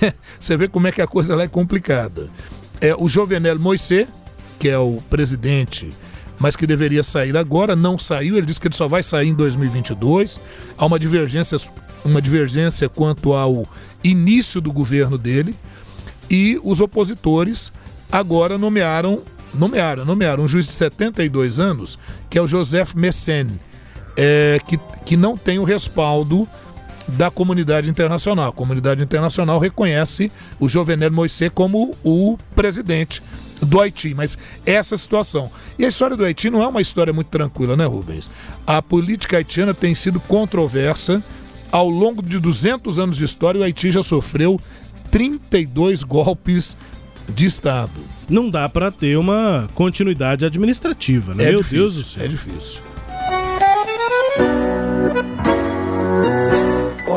[0.38, 2.28] Você vê como é que a coisa lá é complicada.
[2.80, 4.08] É o Jovenel Moisés,
[4.58, 5.90] que é o presidente
[6.38, 8.36] mas que deveria sair agora, não saiu.
[8.36, 10.40] Ele disse que ele só vai sair em 2022.
[10.76, 11.56] Há uma divergência,
[12.04, 13.66] uma divergência quanto ao
[14.02, 15.54] início do governo dele.
[16.30, 17.72] E os opositores
[18.10, 19.22] agora nomearam,
[19.52, 21.98] nomearam, nomearam um juiz de 72 anos,
[22.30, 23.48] que é o Joseph Messen,
[24.16, 26.48] é, que, que não tem o respaldo
[27.08, 28.50] da comunidade internacional.
[28.50, 33.22] A comunidade internacional reconhece o Jovenel Moisés como o presidente
[33.60, 35.50] do Haiti, mas essa situação.
[35.78, 38.30] E a história do Haiti não é uma história muito tranquila, né, Rubens?
[38.66, 41.22] A política haitiana tem sido controversa.
[41.70, 44.60] Ao longo de 200 anos de história, o Haiti já sofreu
[45.10, 46.76] 32 golpes
[47.28, 48.00] de Estado.
[48.28, 51.44] Não dá para ter uma continuidade administrativa, né?
[51.44, 52.24] É Meu difícil, Deus do céu.
[52.24, 52.82] É difícil.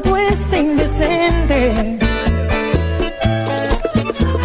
[0.00, 1.54] propuesta indecente?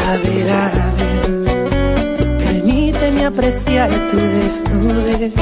[0.07, 5.33] A ver, a ver, permíteme apreciar tu desnudez.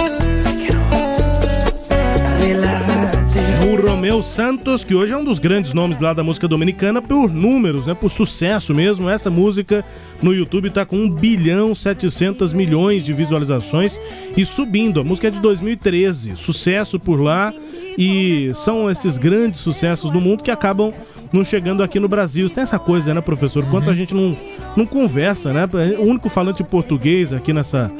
[3.61, 7.31] O Romeu Santos, que hoje é um dos grandes nomes lá da música dominicana por
[7.31, 7.93] números, né?
[7.93, 9.07] Por sucesso mesmo.
[9.09, 9.85] Essa música
[10.23, 13.99] no YouTube tá com 1 bilhão 700 milhões de visualizações
[14.35, 15.01] e subindo.
[15.01, 17.53] A música é de 2013, sucesso por lá
[18.01, 20.93] e são esses grandes sucessos do mundo que acabam
[21.33, 22.49] não chegando aqui no Brasil.
[22.49, 23.65] Tem essa coisa, né, professor?
[23.65, 23.91] Quanto uhum.
[23.91, 24.37] a gente não,
[24.77, 25.67] não conversa, né?
[25.97, 27.91] O único falante português aqui nessa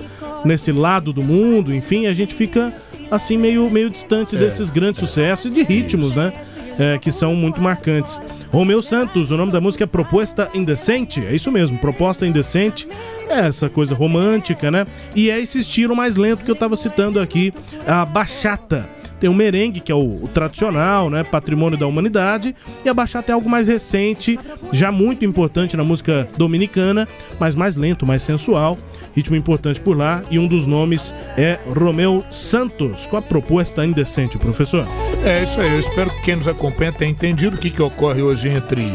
[0.46, 2.74] nesse lado do mundo, enfim, a gente fica
[3.12, 6.32] assim meio, meio distante é, desses grandes é, sucessos e de ritmos, né?
[6.80, 8.20] é, que são muito marcantes.
[8.50, 12.88] Romeu Santos, o nome da música é Proposta Indecente, é isso mesmo, Proposta Indecente,
[13.28, 14.88] é essa coisa romântica, né?
[15.14, 17.54] E é esse estilo mais lento que eu tava citando aqui,
[17.86, 18.88] a bachata.
[19.20, 21.24] Tem o merengue, que é o, o, tradicional, né?
[21.24, 22.56] Patrimônio da humanidade.
[22.84, 24.40] E a bachata é algo mais recente,
[24.72, 27.08] já muito importante na música dominicana,
[27.40, 28.78] mas mais lento, mais sensual.
[29.16, 30.24] Ritmo importante por lá.
[30.32, 34.88] E um dos nomes é Romeu Santos, com a proposta indecente, professor.
[35.24, 35.72] É isso aí.
[35.72, 38.86] Eu espero que quem nos acompanha tenha entendido o que, que ocorre hoje entre,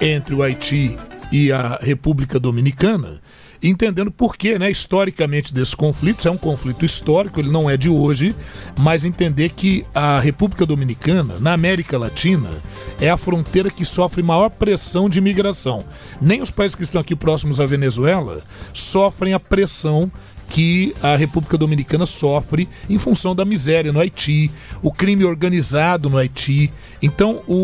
[0.00, 0.96] entre o Haiti
[1.32, 3.23] e a República Dominicana
[3.68, 7.88] entendendo por que, né, historicamente desses conflitos, é um conflito histórico, ele não é de
[7.88, 8.34] hoje,
[8.78, 12.50] mas entender que a República Dominicana, na América Latina,
[13.00, 15.84] é a fronteira que sofre maior pressão de imigração.
[16.20, 20.10] Nem os países que estão aqui próximos à Venezuela sofrem a pressão
[20.48, 24.50] que a República Dominicana sofre em função da miséria no Haiti,
[24.82, 26.72] o crime organizado no Haiti.
[27.00, 27.54] Então, o,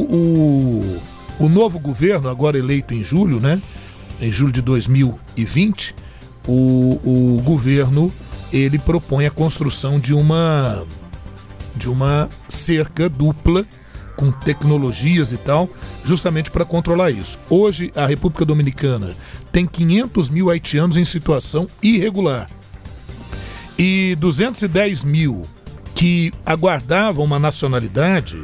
[1.39, 3.61] o, o novo governo, agora eleito em julho, né?
[4.21, 5.95] Em julho de 2020,
[6.47, 8.13] o, o governo
[8.53, 10.85] ele propõe a construção de uma
[11.75, 13.65] de uma cerca dupla
[14.17, 15.69] com tecnologias e tal,
[16.05, 17.39] justamente para controlar isso.
[17.49, 19.17] Hoje a República Dominicana
[19.51, 22.51] tem 500 mil haitianos em situação irregular
[23.81, 25.43] e 210 mil
[25.95, 28.39] que aguardavam uma nacionalidade,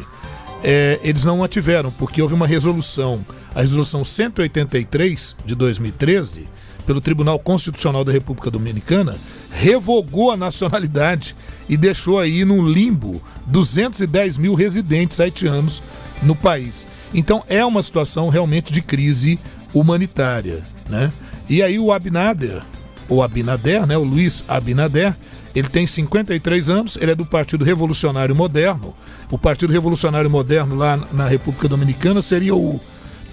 [0.65, 3.23] é, eles não a tiveram porque houve uma resolução
[3.57, 6.47] a resolução 183 de 2013,
[6.87, 9.17] pelo Tribunal Constitucional da República Dominicana,
[9.51, 11.35] revogou a nacionalidade
[11.67, 15.83] e deixou aí no limbo 210 mil residentes haitianos
[16.23, 16.87] no país.
[17.15, 19.41] Então é uma situação realmente de crise
[19.73, 21.11] humanitária, né?
[21.49, 22.63] E aí o Abinader,
[23.09, 25.17] ou Abinader, né, o Luiz Abinader,
[25.55, 28.95] ele tem 53 anos, ele é do Partido Revolucionário Moderno.
[29.31, 32.79] O Partido Revolucionário Moderno lá na República Dominicana seria o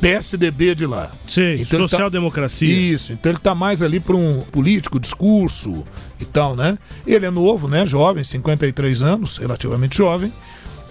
[0.03, 1.11] PSDB de lá.
[1.25, 2.67] Sim, então tá- social-democracia.
[2.67, 2.73] Tá...
[2.73, 5.85] Isso, então ele tá mais ali para um político, discurso
[6.19, 6.77] e tal, né?
[7.07, 7.85] Ele é novo, né?
[7.85, 10.31] Jovem, 53 anos, relativamente jovem.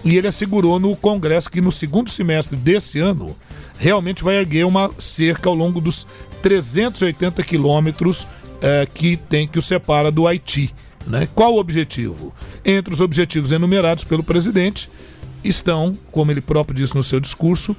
[0.03, 3.35] E ele assegurou no Congresso que no segundo semestre desse ano
[3.77, 6.05] realmente vai erguer uma cerca ao longo dos
[6.41, 8.27] 380 quilômetros
[8.61, 10.73] eh, que tem que o separa do Haiti.
[11.07, 11.27] Né?
[11.33, 12.33] Qual o objetivo?
[12.65, 14.89] Entre os objetivos enumerados pelo presidente
[15.43, 17.75] estão, como ele próprio disse no seu discurso,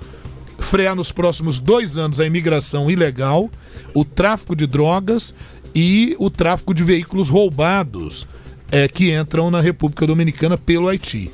[0.59, 3.51] frear nos próximos dois anos a imigração ilegal,
[3.93, 5.35] o tráfico de drogas
[5.75, 8.27] e o tráfico de veículos roubados
[8.71, 11.31] é, que entram na República Dominicana pelo Haiti.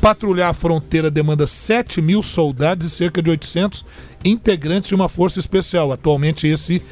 [0.00, 3.84] Patrulhar a fronteira demanda 7 mil soldados e cerca de 800
[4.24, 5.90] integrantes de uma força especial.
[5.92, 6.82] Atualmente, esse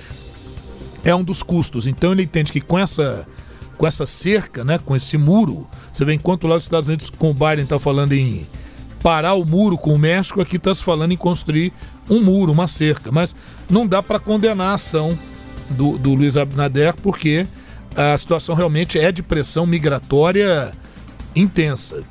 [1.04, 1.86] é um dos custos.
[1.86, 3.26] Então, ele entende que com essa,
[3.76, 7.30] com essa cerca, né, com esse muro, você vê enquanto lá os Estados Unidos com
[7.30, 8.46] o Biden está falando em
[9.04, 11.74] parar o muro com o México, aqui está se falando em construir
[12.08, 13.12] um muro, uma cerca.
[13.12, 13.36] Mas
[13.68, 15.18] não dá para condenar a ação
[15.68, 17.46] do, do Luiz Abinader, porque
[17.94, 20.72] a situação realmente é de pressão migratória
[21.36, 22.02] intensa.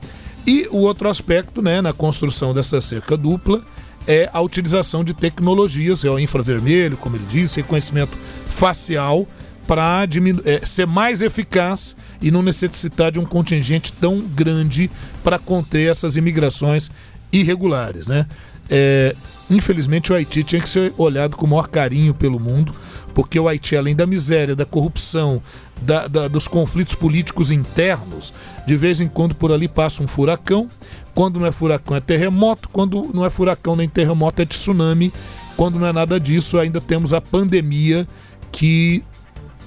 [0.45, 3.63] E o outro aspecto, né, na construção dessa cerca dupla,
[4.05, 9.27] é a utilização de tecnologias, é o infravermelho, como ele disse, reconhecimento facial,
[9.67, 10.05] para
[10.45, 14.89] é, ser mais eficaz e não necessitar de um contingente tão grande
[15.23, 16.91] para conter essas imigrações
[17.31, 18.07] irregulares.
[18.07, 18.25] Né?
[18.69, 19.15] É,
[19.49, 22.73] infelizmente, o Haiti tinha que ser olhado com o maior carinho pelo mundo,
[23.13, 25.41] porque o Haiti, além da miséria, da corrupção,
[25.81, 28.33] da, da, dos conflitos políticos internos,
[28.65, 30.67] de vez em quando por ali passa um furacão.
[31.13, 32.67] Quando não é furacão, é terremoto.
[32.69, 35.13] Quando não é furacão nem terremoto, é tsunami.
[35.55, 38.07] Quando não é nada disso, ainda temos a pandemia
[38.51, 39.03] que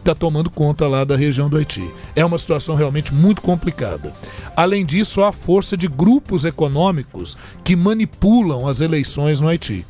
[0.07, 1.91] está tomando conta lá da região do Haiti.
[2.15, 4.13] É uma situação realmente muito complicada.
[4.57, 9.85] Além disso, há a força de grupos econômicos que manipulam as eleições no Haiti.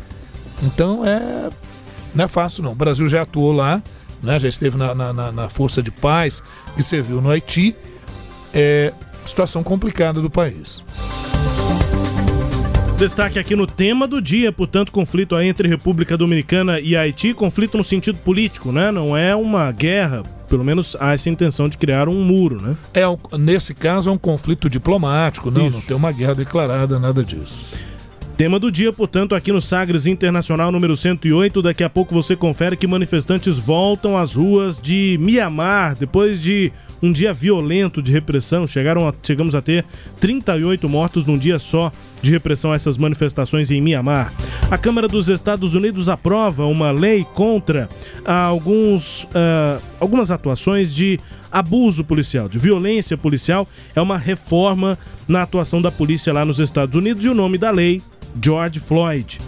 [0.63, 1.51] Então é
[2.15, 2.73] não é fácil não.
[2.73, 3.83] O Brasil já atuou lá,
[4.23, 4.39] né?
[4.39, 6.43] já esteve na, na, na força de paz
[6.75, 7.77] que serviu no Haiti.
[8.55, 10.83] É situação complicada do país.
[12.97, 17.85] Destaque aqui no tema do dia, portanto, conflito entre República Dominicana e Haiti, conflito no
[17.85, 18.91] sentido político, né?
[18.91, 22.75] Não é uma guerra, pelo menos há essa intenção de criar um muro, né?
[22.95, 23.05] É,
[23.37, 27.63] nesse caso é um conflito diplomático, não, não tem uma guerra declarada, nada disso.
[28.37, 31.63] Tema do dia, portanto, aqui no Sagres Internacional número 108.
[31.63, 36.71] Daqui a pouco você confere que manifestantes voltam às ruas de Mianmar depois de
[37.03, 38.67] um dia violento de repressão.
[38.67, 39.87] Chegaram a, chegamos a ter
[40.21, 41.91] 38 mortos num dia só
[42.23, 44.33] de repressão a essas manifestações em Mianmar.
[44.71, 47.89] A Câmara dos Estados Unidos aprova uma lei contra
[48.25, 51.21] alguns, uh, algumas atuações de
[51.53, 53.69] abuso policial, de violência policial.
[53.95, 54.99] É uma reforma
[55.29, 58.03] na atuação da polícia lá nos Estados Unidos e o nome da lei,
[58.43, 59.39] George Floyd.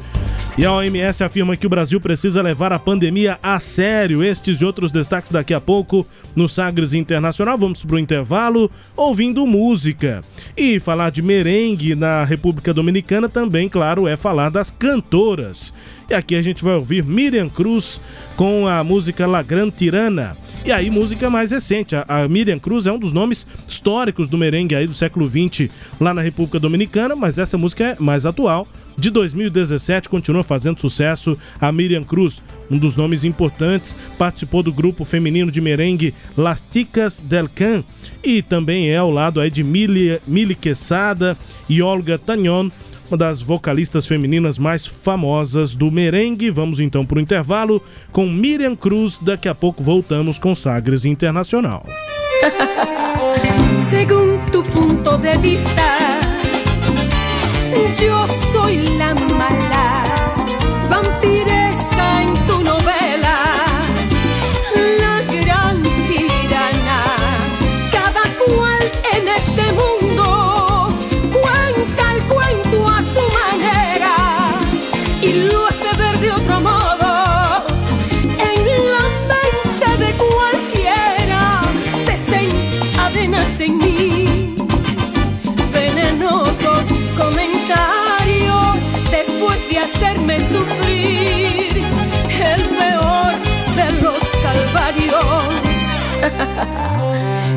[0.58, 4.24] E a OMS afirma que o Brasil precisa levar a pandemia a sério.
[4.24, 6.04] Estes e outros destaques daqui a pouco
[6.34, 7.56] no Sagres Internacional.
[7.56, 10.20] Vamos para o intervalo ouvindo música.
[10.56, 15.72] E falar de merengue na República Dominicana também, claro, é falar das cantoras.
[16.10, 18.00] E aqui a gente vai ouvir Miriam Cruz
[18.34, 20.36] com a música La Gran Tirana.
[20.64, 21.94] E aí, música mais recente.
[21.94, 26.12] A, Miriam Cruz é um dos nomes históricos do merengue aí do século XX lá
[26.12, 28.66] na República Dominicana, mas essa música é mais atual
[28.98, 35.04] de 2017 continua fazendo sucesso a Miriam Cruz, um dos nomes importantes, participou do grupo
[35.04, 37.84] feminino de merengue Las Ticas del Can
[38.24, 41.38] e também é ao lado aí de Mili, Mili Quesada
[41.68, 42.70] e Olga Tagnon,
[43.08, 46.50] uma das vocalistas femininas mais famosas do merengue.
[46.50, 47.80] Vamos então para o intervalo
[48.12, 49.18] com Miriam Cruz.
[49.22, 51.86] Daqui a pouco voltamos com Sagres Internacional.
[53.78, 56.18] Segundo ponto de vista
[58.00, 60.04] yo soy la mala,
[60.90, 61.37] vampiresa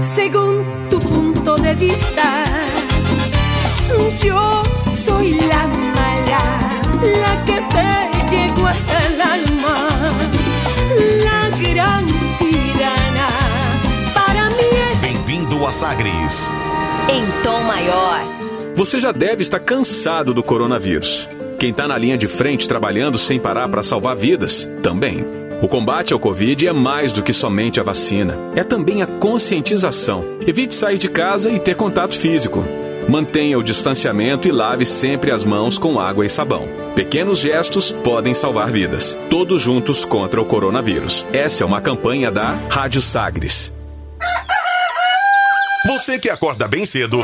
[0.01, 2.43] Según tu punto de vista,
[4.23, 4.63] yo
[5.05, 5.67] soy la
[5.97, 6.43] mala,
[7.21, 9.77] la que te llegó hasta el alma,
[11.23, 12.05] la gran
[12.39, 13.27] tirana.
[14.13, 15.01] Para mí es.
[15.01, 16.51] Bem-vindo a Sagres.
[17.09, 18.19] Em tom maior.
[18.75, 21.27] Você já deve estar cansado do coronavírus.
[21.59, 25.40] Quem está na linha de frente trabalhando sem parar para salvar vidas, também.
[25.61, 30.25] O combate ao Covid é mais do que somente a vacina, é também a conscientização.
[30.45, 32.65] Evite sair de casa e ter contato físico.
[33.07, 36.67] Mantenha o distanciamento e lave sempre as mãos com água e sabão.
[36.95, 39.15] Pequenos gestos podem salvar vidas.
[39.29, 41.27] Todos juntos contra o coronavírus.
[41.31, 43.71] Essa é uma campanha da Rádio Sagres.
[45.85, 47.23] Você que acorda bem cedo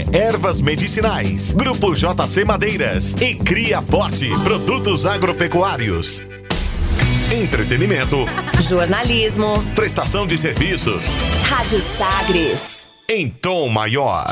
[0.11, 1.53] Ervas medicinais.
[1.53, 6.21] Grupo JC Madeiras e Cria Forte, produtos agropecuários.
[7.31, 8.17] Entretenimento.
[8.67, 9.63] Jornalismo.
[9.73, 11.17] Prestação de serviços.
[11.43, 12.89] Rádio Sagres.
[13.09, 14.25] Em tom maior.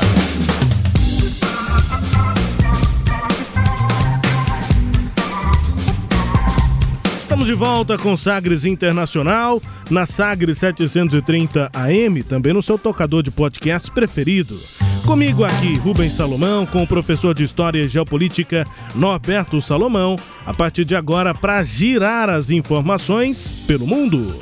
[7.18, 13.30] Estamos de volta com Sagres Internacional, na Sagres 730 AM, também no seu tocador de
[13.30, 14.58] podcast preferido.
[15.10, 20.14] Comigo aqui, Rubens Salomão, com o professor de História e Geopolítica, Norberto Salomão,
[20.46, 24.36] a partir de agora para girar as informações pelo mundo.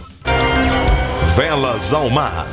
[1.34, 2.46] Velas ao mar.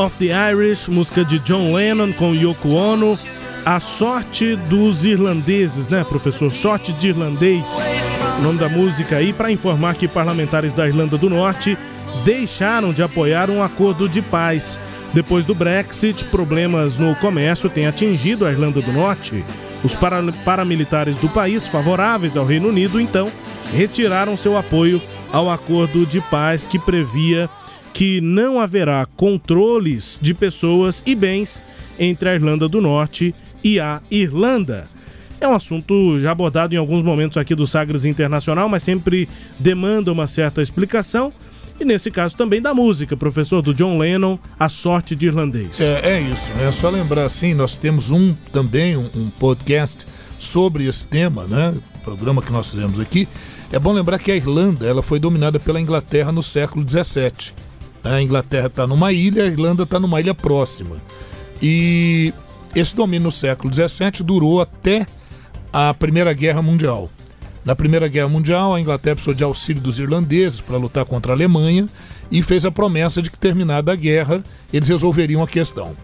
[0.00, 3.18] Of the Irish, música de John Lennon com Yoko Ono.
[3.66, 6.50] A sorte dos irlandeses, né, professor?
[6.50, 7.78] Sorte de irlandês.
[8.38, 11.76] O nome da música aí para informar que parlamentares da Irlanda do Norte
[12.24, 14.80] deixaram de apoiar um acordo de paz.
[15.12, 19.44] Depois do Brexit, problemas no comércio têm atingido a Irlanda do Norte.
[19.84, 19.94] Os
[20.44, 23.30] paramilitares do país, favoráveis ao Reino Unido, então,
[23.74, 27.50] retiraram seu apoio ao acordo de paz que previa
[27.92, 31.62] que não haverá controles de pessoas e bens
[31.98, 34.88] entre a Irlanda do Norte e a Irlanda.
[35.40, 39.28] É um assunto já abordado em alguns momentos aqui do Sagres Internacional, mas sempre
[39.58, 41.32] demanda uma certa explicação.
[41.80, 45.80] E nesse caso também da música, professor do John Lennon, A Sorte de Irlandês.
[45.80, 46.68] É, é isso, né?
[46.68, 50.06] É só lembrar assim, nós temos um também, um, um podcast
[50.38, 51.74] sobre esse tema, né?
[52.04, 53.26] Programa que nós fizemos aqui.
[53.72, 57.54] É bom lembrar que a Irlanda ela foi dominada pela Inglaterra no século XVII.
[58.02, 60.96] A Inglaterra está numa ilha, a Irlanda está numa ilha próxima.
[61.62, 62.32] E
[62.74, 65.06] esse domínio no século XVII durou até
[65.72, 67.10] a Primeira Guerra Mundial.
[67.64, 71.36] Na Primeira Guerra Mundial, a Inglaterra precisou de auxílio dos irlandeses para lutar contra a
[71.36, 71.86] Alemanha
[72.30, 74.42] e fez a promessa de que, terminada a guerra,
[74.72, 75.94] eles resolveriam a questão.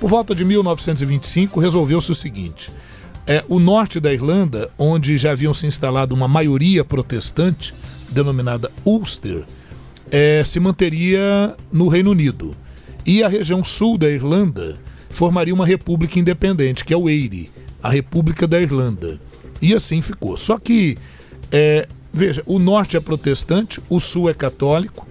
[0.00, 2.72] Por volta de 1925, resolveu-se o seguinte:
[3.26, 7.74] é, o norte da Irlanda, onde já haviam se instalado uma maioria protestante,
[8.10, 9.44] denominada Ulster,
[10.10, 12.56] é, se manteria no Reino Unido.
[13.06, 14.78] E a região sul da Irlanda
[15.10, 17.50] formaria uma república independente, que é o Eire,
[17.82, 19.20] a República da Irlanda.
[19.60, 20.36] E assim ficou.
[20.36, 20.98] Só que,
[21.52, 25.06] é, veja, o norte é protestante, o sul é católico.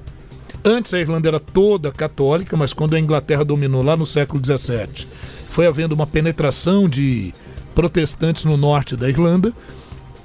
[0.66, 5.08] Antes a Irlanda era toda católica, mas quando a Inglaterra dominou lá no século XVII,
[5.50, 7.34] foi havendo uma penetração de
[7.76, 9.54] protestantes no norte da Irlanda.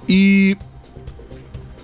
[0.09, 0.57] E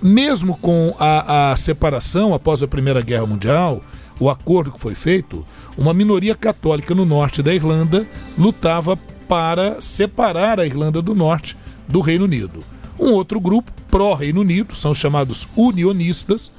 [0.01, 3.81] mesmo com a, a separação após a Primeira Guerra Mundial,
[4.19, 5.45] o acordo que foi feito,
[5.77, 11.99] uma minoria católica no norte da Irlanda lutava para separar a Irlanda do Norte do
[11.99, 12.63] Reino Unido.
[12.99, 16.51] Um outro grupo, pró-Reino Unido, são chamados unionistas,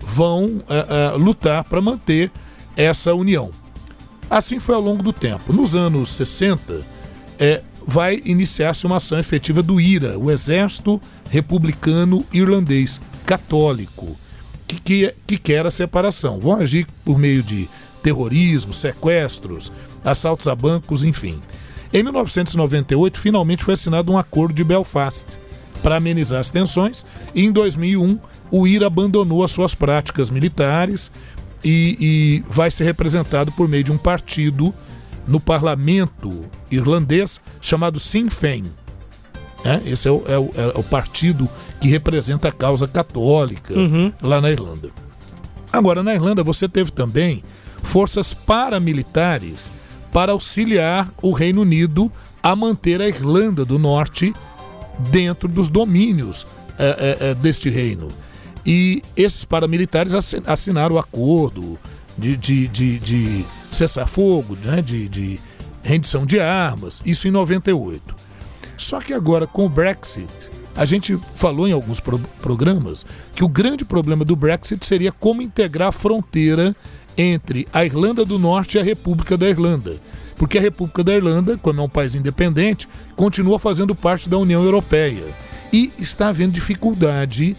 [0.00, 2.30] vão uh, uh, lutar para manter
[2.76, 3.50] essa união.
[4.28, 5.52] Assim foi ao longo do tempo.
[5.52, 6.82] Nos anos 60,
[7.38, 14.16] é, vai iniciar-se uma ação efetiva do IRA, o Exército Republicano Irlandês Católico,
[14.64, 16.38] que, que, que quer a separação.
[16.38, 17.68] Vão agir por meio de
[18.00, 19.72] terrorismo, sequestros,
[20.04, 21.42] assaltos a bancos, enfim.
[21.92, 25.26] Em 1998, finalmente foi assinado um acordo de Belfast
[25.82, 28.20] para amenizar as tensões, e em 2001
[28.52, 31.10] o IRA abandonou as suas práticas militares
[31.64, 34.72] e, e vai ser representado por meio de um partido
[35.30, 38.64] no parlamento irlandês chamado Sinn Féin.
[39.64, 41.48] É, esse é o, é, o, é o, partido
[41.80, 44.12] que representa a causa católica uhum.
[44.20, 44.90] lá na Irlanda.
[45.72, 47.44] Agora, na Irlanda, você teve também
[47.82, 49.70] forças paramilitares
[50.10, 52.10] para auxiliar o Reino Unido
[52.42, 54.34] a manter a Irlanda do Norte
[55.10, 58.08] dentro dos domínios é, é, é deste reino.
[58.66, 60.12] E esses paramilitares
[60.46, 61.78] assinaram o acordo
[62.20, 65.40] de, de, de, de cessar-fogo, né, de, de
[65.82, 68.14] rendição de armas, isso em 98.
[68.76, 70.28] Só que agora, com o Brexit,
[70.76, 73.04] a gente falou em alguns pro programas
[73.34, 76.74] que o grande problema do Brexit seria como integrar a fronteira
[77.16, 79.96] entre a Irlanda do Norte e a República da Irlanda.
[80.36, 84.64] Porque a República da Irlanda, como é um país independente, continua fazendo parte da União
[84.64, 85.24] Europeia.
[85.70, 87.56] E está havendo dificuldade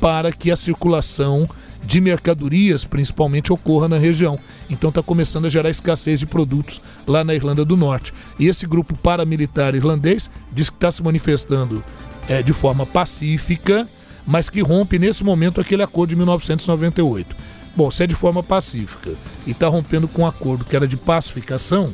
[0.00, 1.48] para que a circulação
[1.84, 4.38] de mercadorias, principalmente, ocorra na região.
[4.68, 8.12] Então está começando a gerar escassez de produtos lá na Irlanda do Norte.
[8.38, 11.84] E esse grupo paramilitar irlandês diz que está se manifestando
[12.28, 13.88] é, de forma pacífica,
[14.26, 17.36] mas que rompe nesse momento aquele acordo de 1998.
[17.76, 19.14] Bom, se é de forma pacífica
[19.46, 21.92] e está rompendo com um acordo que era de pacificação,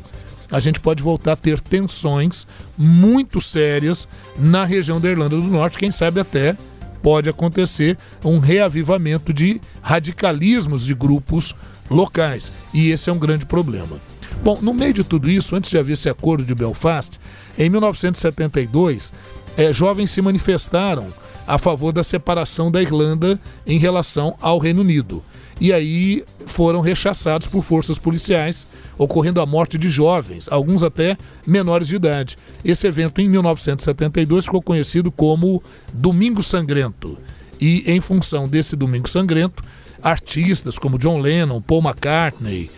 [0.51, 5.79] a gente pode voltar a ter tensões muito sérias na região da Irlanda do Norte,
[5.79, 6.57] quem sabe até
[7.03, 11.55] pode acontecer um reavivamento de radicalismos de grupos
[11.91, 12.53] locais.
[12.73, 14.01] E esse é um grande problema.
[14.43, 17.19] Bom, no meio de tudo isso, antes de haver esse acordo de Belfast,
[17.59, 19.13] em 1972,
[19.57, 21.09] é, jovens se manifestaram
[21.47, 25.23] a favor da separação da Irlanda em relação ao Reino Unido
[25.61, 31.89] e aí foram rechaçados por forças policiais, ocorrendo a morte de jovens, alguns até menores
[31.89, 32.39] de idade.
[32.65, 37.19] Esse evento, em 1972, ficou conhecido como Domingo Sangrento.
[37.61, 39.63] E, em função desse Domingo Sangrento,
[40.03, 42.71] artistas como John Lennon, Paul McCartney,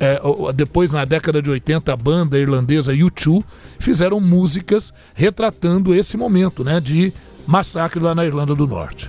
[0.00, 0.20] é,
[0.52, 3.44] depois na década de 80 a banda irlandesa U2
[3.78, 7.12] fizeram músicas retratando esse momento né, de
[7.46, 9.08] massacre lá na Irlanda do Norte.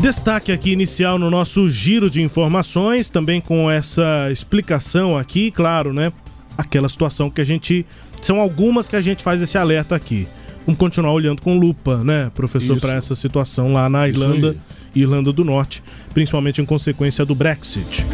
[0.00, 6.10] Destaque aqui inicial no nosso giro de informações, também com essa explicação aqui, claro, né?
[6.56, 7.84] Aquela situação que a gente.
[8.22, 10.26] São algumas que a gente faz esse alerta aqui.
[10.64, 14.56] Vamos continuar olhando com lupa, né, professor, para essa situação lá na Irlanda,
[14.94, 15.82] Irlanda do Norte,
[16.14, 18.06] principalmente em consequência do Brexit.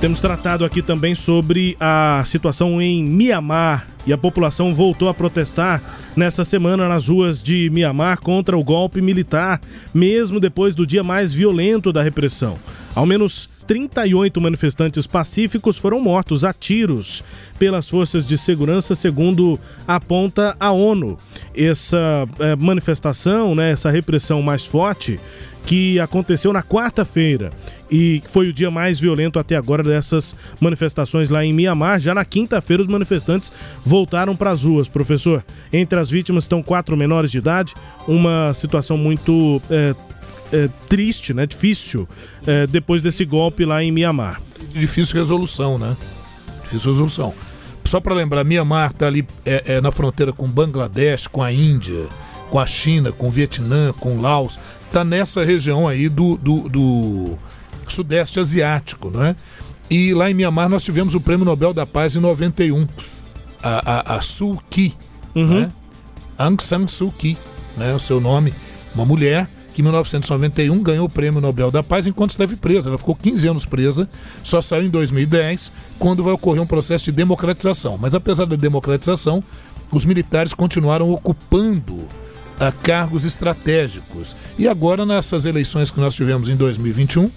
[0.00, 5.82] Temos tratado aqui também sobre a situação em Mianmar e a população voltou a protestar
[6.14, 9.60] nessa semana nas ruas de Mianmar contra o golpe militar,
[9.94, 12.58] mesmo depois do dia mais violento da repressão.
[12.94, 17.24] Ao menos 38 manifestantes pacíficos foram mortos a tiros
[17.58, 21.18] pelas forças de segurança, segundo aponta a ONU.
[21.54, 25.18] Essa é, manifestação, né, essa repressão mais forte,
[25.66, 27.50] que aconteceu na quarta-feira
[27.90, 32.00] e foi o dia mais violento até agora dessas manifestações lá em Mianmar.
[32.00, 33.52] Já na quinta-feira, os manifestantes
[33.84, 35.44] voltaram para as ruas, professor.
[35.72, 37.74] Entre as vítimas estão quatro menores de idade,
[38.06, 39.94] uma situação muito é,
[40.52, 41.46] é, triste, né?
[41.46, 42.08] Difícil
[42.46, 44.40] é, depois desse golpe lá em Mianmar.
[44.72, 45.96] Difícil resolução, né?
[46.62, 47.34] Difícil resolução.
[47.84, 52.06] Só para lembrar, Mianmar está ali é, é, na fronteira com Bangladesh, com a Índia,
[52.50, 54.58] com a China, com o Vietnã, com o Laos.
[54.96, 57.38] Está nessa região aí do, do, do
[57.86, 59.36] Sudeste Asiático, não é?
[59.90, 62.88] E lá em Mianmar nós tivemos o Prêmio Nobel da Paz em 91.
[63.62, 64.94] A, a, a Suu Kyi,
[65.34, 65.60] uhum.
[65.60, 65.72] né?
[66.38, 67.36] Aung San Suu Kyi,
[67.76, 67.94] né?
[67.94, 68.54] O seu nome,
[68.94, 72.88] uma mulher que em 1991 ganhou o Prêmio Nobel da Paz enquanto esteve presa.
[72.88, 74.08] Ela ficou 15 anos presa,
[74.42, 77.98] só saiu em 2010, quando vai ocorrer um processo de democratização.
[77.98, 79.44] Mas apesar da democratização,
[79.92, 82.08] os militares continuaram ocupando
[82.58, 84.36] a cargos estratégicos.
[84.58, 87.30] E agora, nessas eleições que nós tivemos em 2021,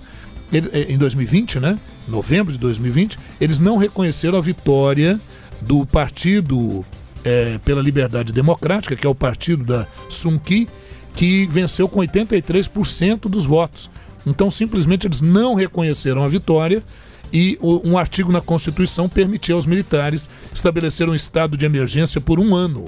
[0.52, 1.78] eh, em 2020, né?
[2.08, 5.20] Novembro de 2020, eles não reconheceram a vitória
[5.62, 6.86] do Partido
[7.24, 10.68] é, pela Liberdade Democrática, que é o partido da Sun Kyi,
[11.16, 13.92] que venceu com 83% dos votos.
[14.26, 16.84] Então, simplesmente, eles não reconheceram a vitória
[17.32, 22.56] e um artigo na Constituição permitia aos militares estabelecer um estado de emergência por um
[22.56, 22.86] ano.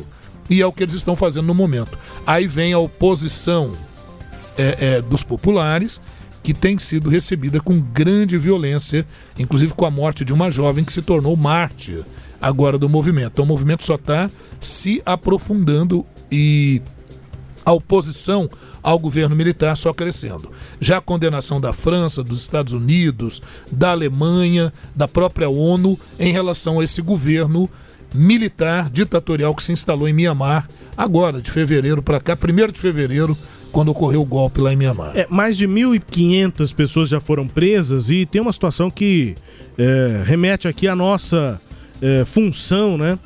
[0.52, 1.98] E é o que eles estão fazendo no momento.
[2.28, 3.72] Aí vem a oposição
[4.58, 6.02] é, é, dos populares,
[6.44, 9.08] que tem sido recebida com grande violência,
[9.40, 12.04] inclusive com a morte de uma jovem que se tornou mártir
[12.42, 13.32] agora do movimento.
[13.32, 14.30] Então o movimento só está
[14.60, 16.82] se aprofundando e
[17.64, 18.50] a oposição
[18.84, 20.52] ao governo militar só crescendo.
[20.82, 23.42] Já a condenação da França, dos Estados Unidos,
[23.72, 27.70] da Alemanha, da própria ONU em relação a esse governo
[28.14, 33.38] militar ditatorial que se instalou em Mianmar agora, de fevereiro para cá, 1 de fevereiro
[33.72, 35.12] quando ocorreu o golpe lá em Mianmar.
[35.16, 39.36] É, mais de 1.500 pessoas já foram presas e tem uma situação que
[39.78, 41.60] é, remete aqui à nossa
[42.02, 43.18] é, função, né?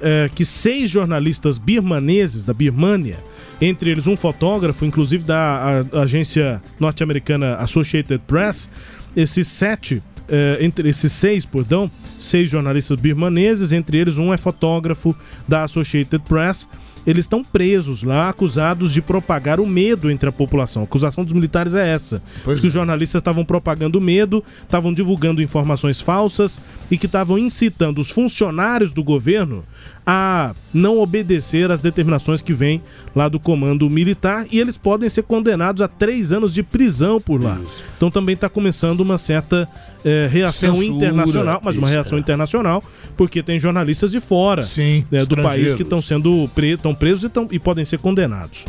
[0.00, 3.16] É, que seis jornalistas birmaneses da Birmânia,
[3.60, 8.68] entre eles um fotógrafo, inclusive da a, a agência norte-americana Associated Press,
[9.16, 15.14] esses sete, é, entre esses seis, perdão, seis jornalistas birmaneses, entre eles um é fotógrafo
[15.46, 16.68] da Associated Press
[17.06, 20.82] eles estão presos lá, acusados de propagar o medo entre a população.
[20.82, 22.68] A acusação dos militares é essa: pois que é.
[22.68, 26.60] os jornalistas estavam propagando medo, estavam divulgando informações falsas
[26.90, 29.64] e que estavam incitando os funcionários do governo
[30.06, 32.82] a não obedecer às determinações que vêm
[33.14, 37.42] lá do comando militar e eles podem ser condenados a três anos de prisão por
[37.42, 37.58] lá.
[37.66, 37.82] Isso.
[37.96, 39.68] Então também está começando uma certa
[40.08, 42.20] é, reação Censura, internacional, mas isso, uma reação é.
[42.20, 42.82] internacional,
[43.16, 47.24] porque tem jornalistas de fora Sim, né, do país que estão sendo pre tão presos
[47.24, 48.64] e, tão, e podem ser condenados.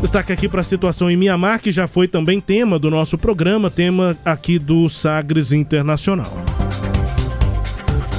[0.00, 3.70] Destaque aqui para a situação em Mianmar, que já foi também tema do nosso programa,
[3.70, 6.32] tema aqui do Sagres Internacional.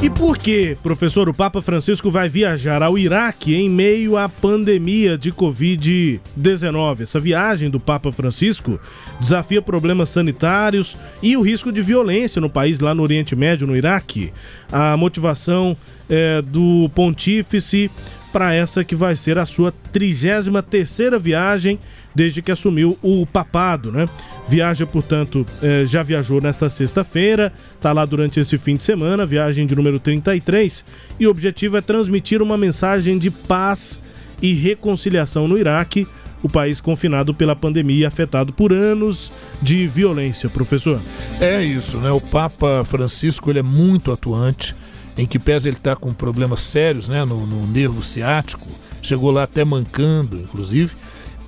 [0.04, 5.18] E por que, professor, o Papa Francisco vai viajar ao Iraque em meio à pandemia
[5.18, 7.04] de Covid-19?
[7.04, 8.78] Essa viagem do Papa Francisco
[9.18, 13.78] desafia problemas sanitários e o risco de violência no país, lá no Oriente Médio, no
[13.78, 14.34] Iraque.
[14.70, 15.78] A motivação
[16.10, 17.90] é, do pontífice
[18.34, 21.80] para essa que vai ser a sua 33 terceira viagem
[22.16, 24.06] desde que assumiu o papado, né?
[24.50, 29.66] Viaja, portanto, eh, já viajou nesta sexta-feira, está lá durante esse fim de semana, viagem
[29.68, 30.84] de número 33,
[31.20, 34.02] e o objetivo é transmitir uma mensagem de paz
[34.42, 36.08] e reconciliação no Iraque,
[36.42, 39.32] o país confinado pela pandemia e afetado por anos
[39.62, 41.00] de violência, professor.
[41.40, 42.12] É isso, né?
[42.12, 44.76] O Papa Francisco ele é muito atuante,
[45.18, 48.68] em que pese ele está com problemas sérios né, no, no nervo ciático,
[49.02, 50.96] chegou lá até mancando, inclusive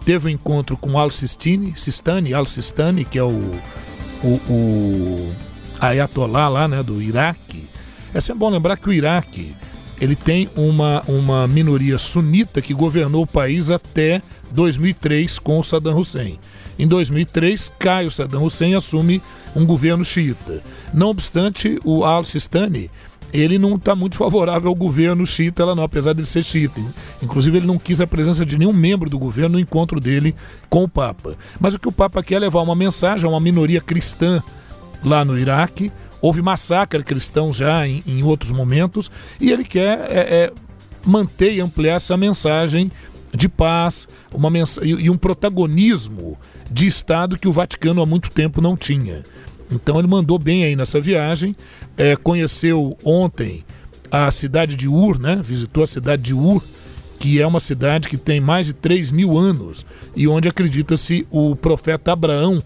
[0.05, 3.51] teve um encontro com Al-Sistani, Sistani, Al-Sistani, que é o,
[4.23, 5.35] o, o
[5.79, 7.67] Ayatollah lá, né, do Iraque.
[8.13, 9.55] É sempre bom lembrar que o Iraque
[9.99, 15.97] ele tem uma, uma minoria sunita que governou o país até 2003 com o Saddam
[15.97, 16.37] Hussein.
[16.77, 19.21] Em 2003, cai o Saddam Hussein e assume
[19.55, 20.61] um governo xiita.
[20.93, 22.91] Não obstante, o Al-Sistani
[23.33, 25.23] ele não está muito favorável ao governo
[25.59, 26.81] lá não, apesar de ele ser xiita.
[27.21, 30.35] Inclusive ele não quis a presença de nenhum membro do governo no encontro dele
[30.69, 31.35] com o Papa.
[31.59, 34.41] Mas o que o Papa quer é levar uma mensagem a uma minoria cristã
[35.03, 35.91] lá no Iraque.
[36.21, 40.53] Houve massacre cristão já em, em outros momentos e ele quer é, é,
[41.05, 42.91] manter e ampliar essa mensagem
[43.33, 46.37] de paz uma mens e um protagonismo
[46.71, 49.23] de Estado que o Vaticano há muito tempo não tinha.
[49.71, 51.55] Então ele mandou bem aí nessa viagem,
[51.97, 53.63] é, conheceu ontem
[54.11, 55.39] a cidade de Ur, né?
[55.43, 56.63] visitou a cidade de Ur,
[57.19, 59.85] que é uma cidade que tem mais de 3 mil anos
[60.15, 62.61] e onde acredita-se o profeta Abraão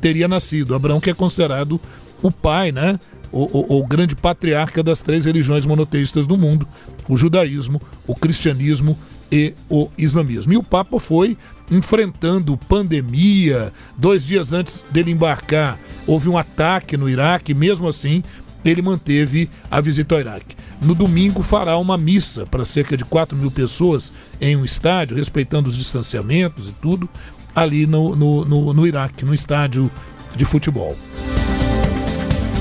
[0.00, 0.74] teria nascido.
[0.74, 1.80] Abraão que é considerado
[2.22, 2.98] o pai, né?
[3.32, 6.68] O, o, o, grande patriarca das três religiões monoteístas do mundo,
[7.08, 8.96] o judaísmo, o cristianismo
[9.34, 10.52] e o islamismo.
[10.52, 11.36] E o Papa foi
[11.68, 13.72] enfrentando pandemia.
[13.98, 15.76] Dois dias antes dele embarcar,
[16.06, 18.22] houve um ataque no Iraque, mesmo assim,
[18.64, 20.54] ele manteve a visita ao Iraque.
[20.80, 25.68] No domingo, fará uma missa para cerca de 4 mil pessoas em um estádio, respeitando
[25.68, 27.08] os distanciamentos e tudo,
[27.56, 29.90] ali no, no, no, no Iraque, no estádio
[30.36, 30.96] de futebol.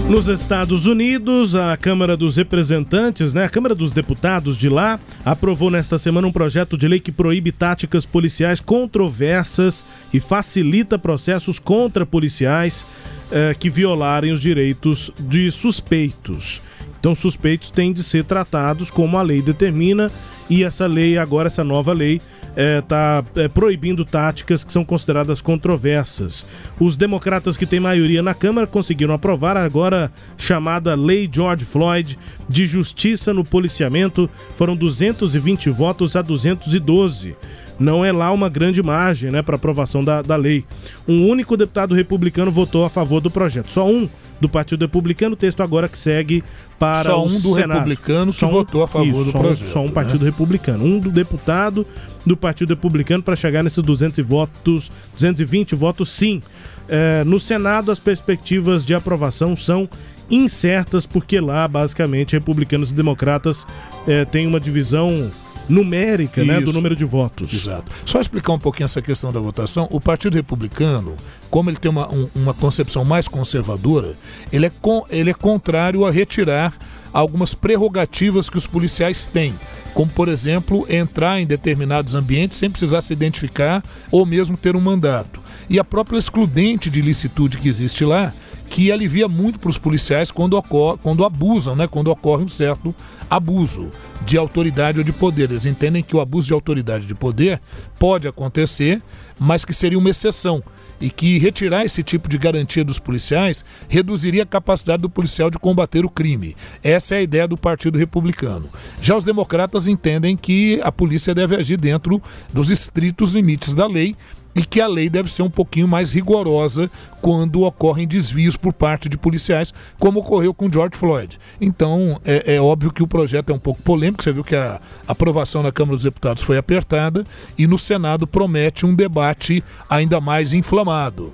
[0.10, 5.72] Nos Estados Unidos, a Câmara dos Representantes, né, a Câmara dos Deputados de lá, aprovou
[5.72, 12.06] nesta semana um projeto de lei que proíbe táticas policiais controversas e facilita processos contra
[12.06, 12.86] policiais
[13.32, 16.62] eh, que violarem os direitos de suspeitos.
[17.00, 20.12] Então, suspeitos têm de ser tratados como a lei determina
[20.50, 22.22] e essa lei, agora essa nova lei,
[22.56, 26.46] está é, é, proibindo táticas que são consideradas controversas.
[26.80, 32.18] Os democratas que têm maioria na Câmara conseguiram aprovar a agora chamada Lei George Floyd
[32.48, 34.30] de Justiça no Policiamento.
[34.58, 37.36] Foram 220 votos a 212
[37.80, 40.64] não é lá uma grande margem né, para aprovação da, da lei.
[41.08, 43.72] Um único deputado republicano votou a favor do projeto.
[43.72, 44.08] Só um
[44.40, 46.44] do Partido Republicano, o texto agora que segue
[46.78, 47.80] para só um do Senado.
[47.80, 49.68] republicano que só um, votou a favor isso, do só projeto.
[49.68, 50.32] Um, só um partido né?
[50.32, 50.84] republicano.
[50.84, 51.86] Um do deputado
[52.26, 56.42] do Partido Republicano para chegar nesses 200 votos, 220 votos sim.
[56.88, 59.90] É, no Senado, as perspectivas de aprovação são
[60.30, 63.66] incertas, porque lá, basicamente, republicanos e democratas
[64.08, 65.32] é, têm uma divisão
[65.68, 67.54] numérica né, do número de votos.
[67.54, 67.92] Exato.
[68.06, 69.88] Só explicar um pouquinho essa questão da votação.
[69.92, 71.16] O Partido Republicano,
[71.54, 74.18] como ele tem uma, um, uma concepção mais conservadora,
[74.52, 76.74] ele é, com, ele é contrário a retirar
[77.14, 79.54] algumas prerrogativas que os policiais têm,
[79.94, 84.82] como por exemplo entrar em determinados ambientes sem precisar se identificar ou mesmo ter um
[84.82, 85.40] mandato.
[85.70, 88.34] E a própria excludente de licitude que existe lá
[88.74, 91.86] que alivia muito para os policiais quando, ocorre, quando abusam, né?
[91.86, 92.96] quando ocorre um certo
[93.30, 93.92] abuso
[94.26, 95.52] de autoridade ou de poder.
[95.52, 97.62] Eles entendem que o abuso de autoridade de poder
[98.00, 99.00] pode acontecer,
[99.44, 100.64] mas que seria uma exceção
[101.02, 105.60] e que retirar esse tipo de garantia dos policiais reduziria a capacidade do policial de
[105.60, 106.56] combater o crime.
[106.82, 108.70] Essa é a ideia do Partido Republicano.
[109.02, 112.24] Já os democratas entendem que a polícia deve agir dentro
[112.54, 114.16] dos estritos limites da lei
[114.56, 116.90] e que a lei deve ser um pouquinho mais rigorosa
[117.22, 121.38] quando ocorrem desvios por parte de policiais, como ocorreu com George Floyd.
[121.60, 124.80] Então, é, é óbvio que o projeto é um pouco polêmico, você viu que a
[125.08, 127.26] aprovação na Câmara dos Deputados foi apertada
[127.58, 131.34] e no Senado promete um debate ainda mais inflamado.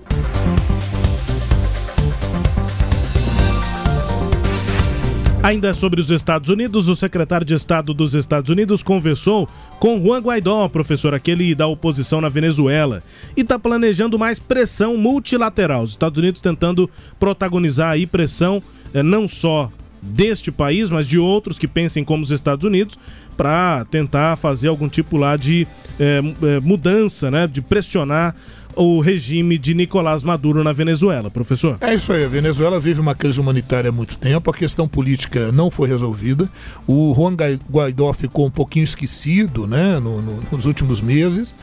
[5.42, 9.48] Ainda sobre os Estados Unidos, o secretário de Estado dos Estados Unidos conversou
[9.80, 13.02] com Juan Guaidó, professor aquele da oposição na Venezuela,
[13.38, 15.84] e está planejando mais pressão multilateral.
[15.84, 18.62] Os Estados Unidos tentando protagonizar aí pressão
[18.94, 19.72] eh, não só
[20.02, 23.00] deste país, mas de outros que pensem como os Estados Unidos,
[23.38, 25.66] para tentar fazer algum tipo lá de
[25.98, 28.36] eh, eh, mudança, né, de pressionar
[28.80, 31.78] o regime de Nicolás Maduro na Venezuela, professor?
[31.82, 32.24] É isso aí.
[32.24, 36.50] A Venezuela vive uma crise humanitária há muito tempo, a questão política não foi resolvida.
[36.88, 37.36] O Juan
[37.70, 41.54] Guaidó ficou um pouquinho esquecido né, no, no, nos últimos meses,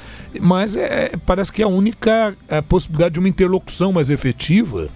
[0.42, 4.90] mas é, parece que é a única a possibilidade de uma interlocução mais efetiva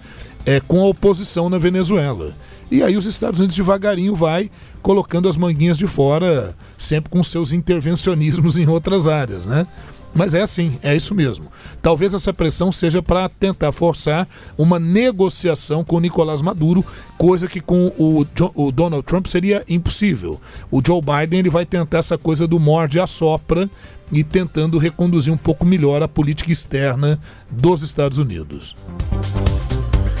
[0.45, 2.35] é com a oposição na Venezuela.
[2.69, 4.49] E aí os Estados Unidos devagarinho vai
[4.81, 9.65] colocando as manguinhas de fora, sempre com seus intervencionismos em outras áreas, né?
[10.13, 11.45] Mas é assim, é isso mesmo.
[11.81, 16.83] Talvez essa pressão seja para tentar forçar uma negociação com Nicolás Maduro,
[17.17, 20.39] coisa que com o, o, Donald Trump seria impossível.
[20.69, 23.69] O Joe Biden ele vai tentar essa coisa do morde a sopra
[24.11, 27.17] e tentando reconduzir um pouco melhor a política externa
[27.49, 28.75] dos Estados Unidos.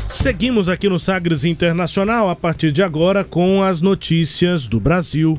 [0.07, 5.37] Seguimos aqui no Sagres Internacional a partir de agora com as notícias do Brasil.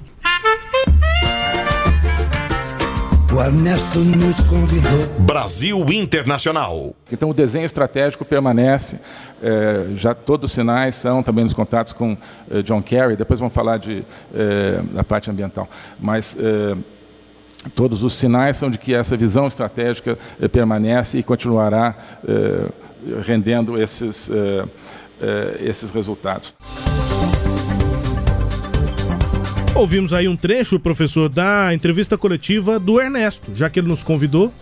[3.44, 5.06] Ernesto nos convidou.
[5.18, 6.94] Brasil Internacional.
[7.10, 9.00] Então o desenho estratégico permanece.
[9.42, 12.16] É, já todos os sinais são também nos contatos com
[12.48, 13.16] é, John Kerry.
[13.16, 15.68] Depois vamos falar de, é, da parte ambiental.
[15.98, 16.36] Mas
[17.74, 20.16] todos os sinais são de que essa visão estratégica
[20.52, 21.96] permanece e continuará
[23.24, 24.30] rendendo esses,
[25.60, 26.54] esses resultados.
[29.74, 34.52] Ouvimos aí um trecho, professor, da entrevista coletiva do Ernesto, já que ele nos convidou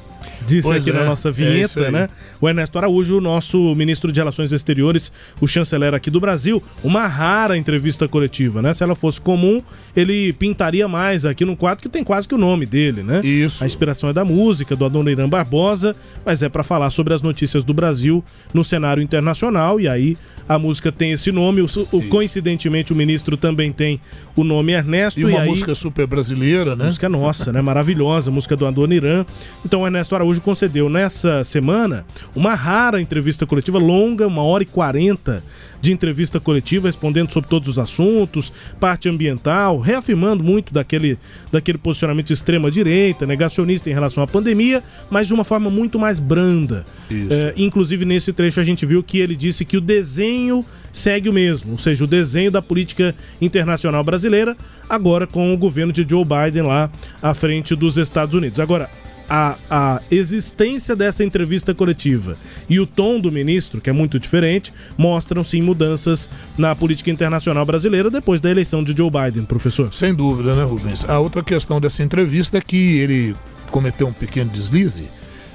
[0.46, 1.90] disse Pois aqui é, na nossa é vinheta, aí.
[1.92, 2.08] né?
[2.40, 7.56] O Ernesto Araújo, nosso ministro de Relações Exteriores, o chanceler aqui do Brasil, uma rara
[7.56, 8.72] entrevista coletiva, né?
[8.74, 9.62] Se ela fosse comum,
[9.94, 13.20] ele pintaria mais aqui no quadro que tem quase que o nome dele, né?
[13.24, 13.62] Isso.
[13.62, 15.94] A inspiração é da música, do Adoniran Barbosa,
[16.24, 20.16] mas é para falar sobre as notícias do Brasil no cenário internacional e aí
[20.48, 24.00] a música tem esse nome, o, o- coincidentemente o ministro também tem
[24.34, 26.86] o nome Ernesto E uma aí, música super brasileira, né?
[26.86, 27.62] Música nossa, né?
[27.62, 29.24] Maravilhosa, música do Adoniran.
[29.64, 32.04] Então o Ernesto Araújo concedeu nessa semana
[32.34, 35.42] uma rara entrevista coletiva longa, uma hora e quarenta
[35.80, 41.18] de entrevista coletiva, respondendo sobre todos os assuntos, parte ambiental, reafirmando muito daquele,
[41.50, 46.18] daquele posicionamento de extrema-direita, negacionista em relação à pandemia, mas de uma forma muito mais
[46.18, 46.84] branda.
[47.10, 51.32] É, inclusive, nesse trecho a gente viu que ele disse que o desenho segue o
[51.32, 54.56] mesmo, ou seja, o desenho da política internacional brasileira,
[54.88, 56.90] agora com o governo de Joe Biden lá
[57.22, 58.60] à frente dos Estados Unidos.
[58.60, 58.90] Agora,
[59.30, 62.36] a, a existência dessa entrevista coletiva
[62.68, 66.28] e o tom do ministro, que é muito diferente, mostram sim mudanças
[66.58, 69.94] na política internacional brasileira depois da eleição de Joe Biden, professor.
[69.94, 71.08] Sem dúvida, né, Rubens?
[71.08, 73.36] A outra questão dessa entrevista é que ele
[73.70, 75.08] cometeu um pequeno deslize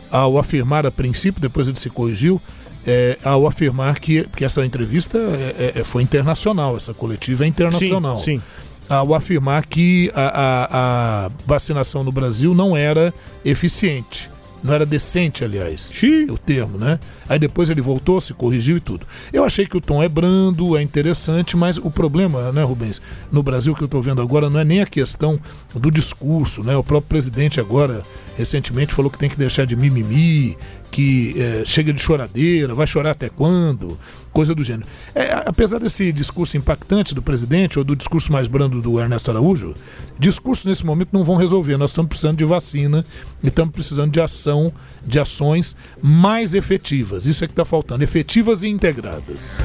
[0.09, 2.41] ao afirmar a princípio, depois ele se corrigiu,
[2.87, 8.17] é, ao afirmar que, que essa entrevista é- é- foi internacional, essa coletiva é internacional.
[8.19, 8.41] Sim, sim.
[8.87, 13.13] Ao afirmar que a, a- a vacinação no Brasil não era
[13.43, 14.29] eficiente.
[14.63, 15.91] Não era decente, aliás,
[16.27, 16.99] o termo, né?
[17.29, 19.05] Aí depois ele voltou, se corrigiu e tudo.
[19.31, 22.99] Eu achei que o tom é brando, é interessante, mas o problema, né, Rubens,
[23.31, 25.39] no Brasil que eu tô vendo agora não é nem a questão
[25.75, 26.75] do discurso, né?
[26.75, 28.01] O próprio presidente agora,
[28.35, 30.57] recentemente, falou que tem que deixar de mimimi,
[30.91, 33.97] que eh, chega de choradeira, vai chorar até quando,
[34.31, 34.87] coisa do gênero.
[35.13, 39.73] É, apesar desse discurso impactante do presidente ou do discurso mais brando do Ernesto Araújo,
[40.19, 41.77] discursos nesse momento não vão resolver.
[41.77, 43.05] Nós estamos precisando de vacina
[43.41, 44.73] e estamos precisando de ação,
[45.05, 47.25] de ações mais efetivas.
[47.25, 49.57] Isso é que está faltando, efetivas e integradas.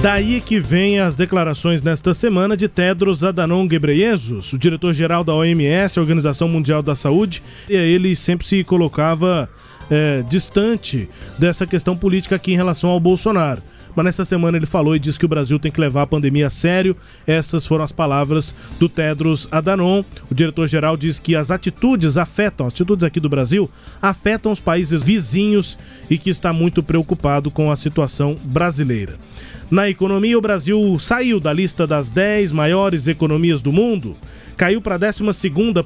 [0.00, 5.98] Daí que vem as declarações nesta semana de Tedros Adhanom Ghebreyesus, o diretor-geral da OMS,
[5.98, 9.50] Organização Mundial da Saúde, e ele sempre se colocava
[9.90, 13.60] é, distante dessa questão política aqui em relação ao Bolsonaro.
[13.96, 16.46] Mas nessa semana ele falou e disse que o Brasil tem que levar a pandemia
[16.46, 16.96] a sério.
[17.26, 20.04] Essas foram as palavras do Tedros Adhanom.
[20.30, 23.68] O diretor-geral diz que as atitudes afetam, as atitudes aqui do Brasil,
[24.00, 25.76] afetam os países vizinhos
[26.08, 29.16] e que está muito preocupado com a situação brasileira.
[29.70, 34.16] Na economia, o Brasil saiu da lista das 10 maiores economias do mundo,
[34.56, 35.22] caiu para a 12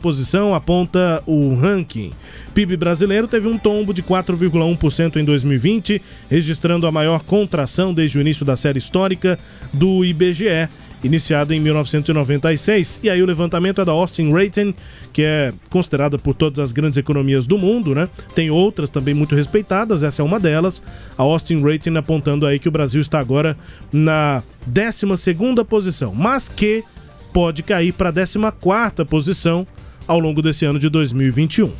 [0.01, 2.12] posição, aponta o ranking.
[2.55, 8.20] PIB brasileiro teve um tombo de 4,1% em 2020, registrando a maior contração desde o
[8.20, 9.37] início da série histórica
[9.72, 10.68] do IBGE,
[11.03, 13.00] iniciada em 1996.
[13.03, 14.74] E aí o levantamento é da Austin Rating,
[15.12, 18.09] que é considerada por todas as grandes economias do mundo, né?
[18.34, 20.82] Tem outras também muito respeitadas, essa é uma delas.
[21.16, 23.57] A Austin Rating apontando aí que o Brasil está agora
[23.92, 26.84] na 12ª posição, mas que
[27.32, 29.66] pode cair para a 14ª posição
[30.07, 31.70] ao longo desse ano de 2021.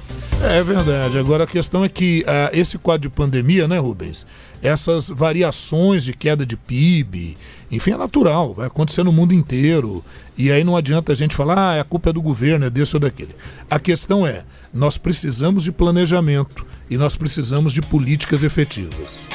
[0.43, 1.19] É verdade.
[1.19, 4.27] Agora a questão é que ah, esse quadro de pandemia, né, Rubens?
[4.61, 7.37] Essas variações de queda de PIB,
[7.71, 10.05] enfim, é natural, vai acontecer no mundo inteiro.
[10.37, 12.97] E aí não adianta a gente falar, ah, a culpa é do governo, é desse
[12.97, 13.35] ou daquele.
[13.71, 14.43] A questão é,
[14.73, 19.29] nós precisamos de planejamento e nós precisamos de políticas efetivas.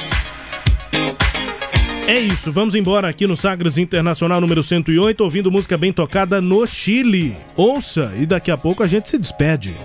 [2.08, 6.66] É isso, vamos embora aqui no Sagres Internacional número 108, ouvindo música bem tocada no
[6.66, 7.36] Chile.
[7.54, 9.76] Ouça e daqui a pouco a gente se despede.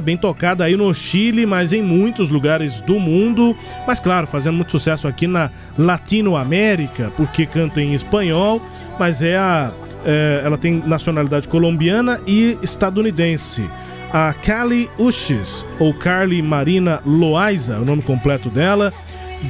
[0.00, 3.54] Música bem tocada aí no Chile, mas em muitos lugares do mundo.
[3.86, 8.60] Mas claro, fazendo muito sucesso aqui na Latinoamérica, porque canta em espanhol,
[8.98, 9.70] mas é a.
[10.04, 13.68] é, ela tem nacionalidade colombiana e estadunidense.
[14.12, 18.92] A Cali Uchis, ou Carly Marina Loaiza, o nome completo dela,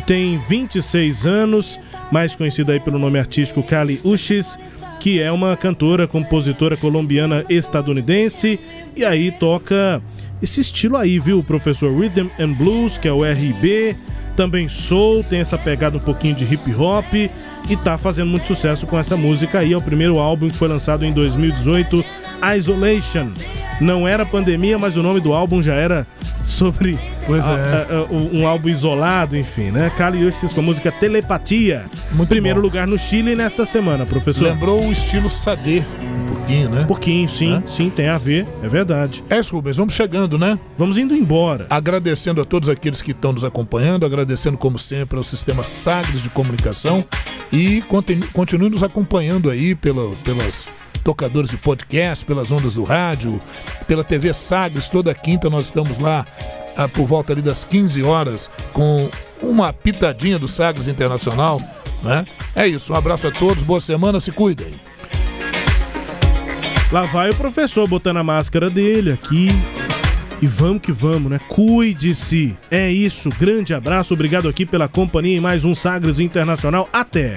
[0.06, 1.80] tem 26 anos,
[2.12, 4.58] mais conhecida aí pelo nome artístico Cali Uchis,
[5.00, 8.60] que é uma cantora, compositora colombiana estadunidense,
[8.94, 10.00] e aí toca
[10.42, 11.92] esse estilo aí, viu, professor?
[11.92, 13.96] Rhythm and Blues, que é o RB,
[14.36, 18.86] também soul, tem essa pegada um pouquinho de hip hop e tá fazendo muito sucesso
[18.86, 19.72] com essa música aí.
[19.72, 22.04] É o primeiro álbum que foi lançado em 2018,
[22.56, 23.28] Isolation.
[23.80, 26.06] Não era pandemia, mas o nome do álbum já era
[26.44, 27.56] sobre Pois a- é.
[27.56, 29.90] a- a- um álbum isolado, enfim, né?
[29.96, 30.20] Kali
[30.54, 31.84] com a música Telepatia.
[32.28, 34.44] Primeiro lugar no Chile nesta semana, professor.
[34.44, 36.80] Lembrou o estilo Sade, um pouquinho, né?
[36.82, 39.24] Um pouquinho, sim, sim, tem a ver, é verdade.
[39.30, 40.58] É isso, Rubens, vamos chegando, né?
[40.76, 41.66] Vamos indo embora.
[41.70, 46.28] Agradecendo a todos aqueles que estão nos acompanhando, agradecendo, como sempre, ao Sistema Sagres de
[46.30, 47.04] Comunicação
[47.52, 50.68] e continue, continue nos acompanhando aí pela, pelas
[51.00, 53.40] tocadores de podcast, pelas ondas do rádio,
[53.86, 56.24] pela TV Sagres, toda quinta nós estamos lá
[56.76, 59.10] ah, por volta ali das 15 horas com
[59.42, 61.60] uma pitadinha do Sagres Internacional,
[62.02, 62.24] né?
[62.54, 64.74] É isso, um abraço a todos, boa semana, se cuidem.
[66.92, 69.48] Lá vai o professor botando a máscara dele aqui.
[70.42, 71.38] E vamos que vamos, né?
[71.48, 72.56] Cuide-se.
[72.70, 73.28] É isso.
[73.38, 74.14] Grande abraço.
[74.14, 76.88] Obrigado aqui pela companhia em mais um Sagres Internacional.
[76.92, 77.36] Até.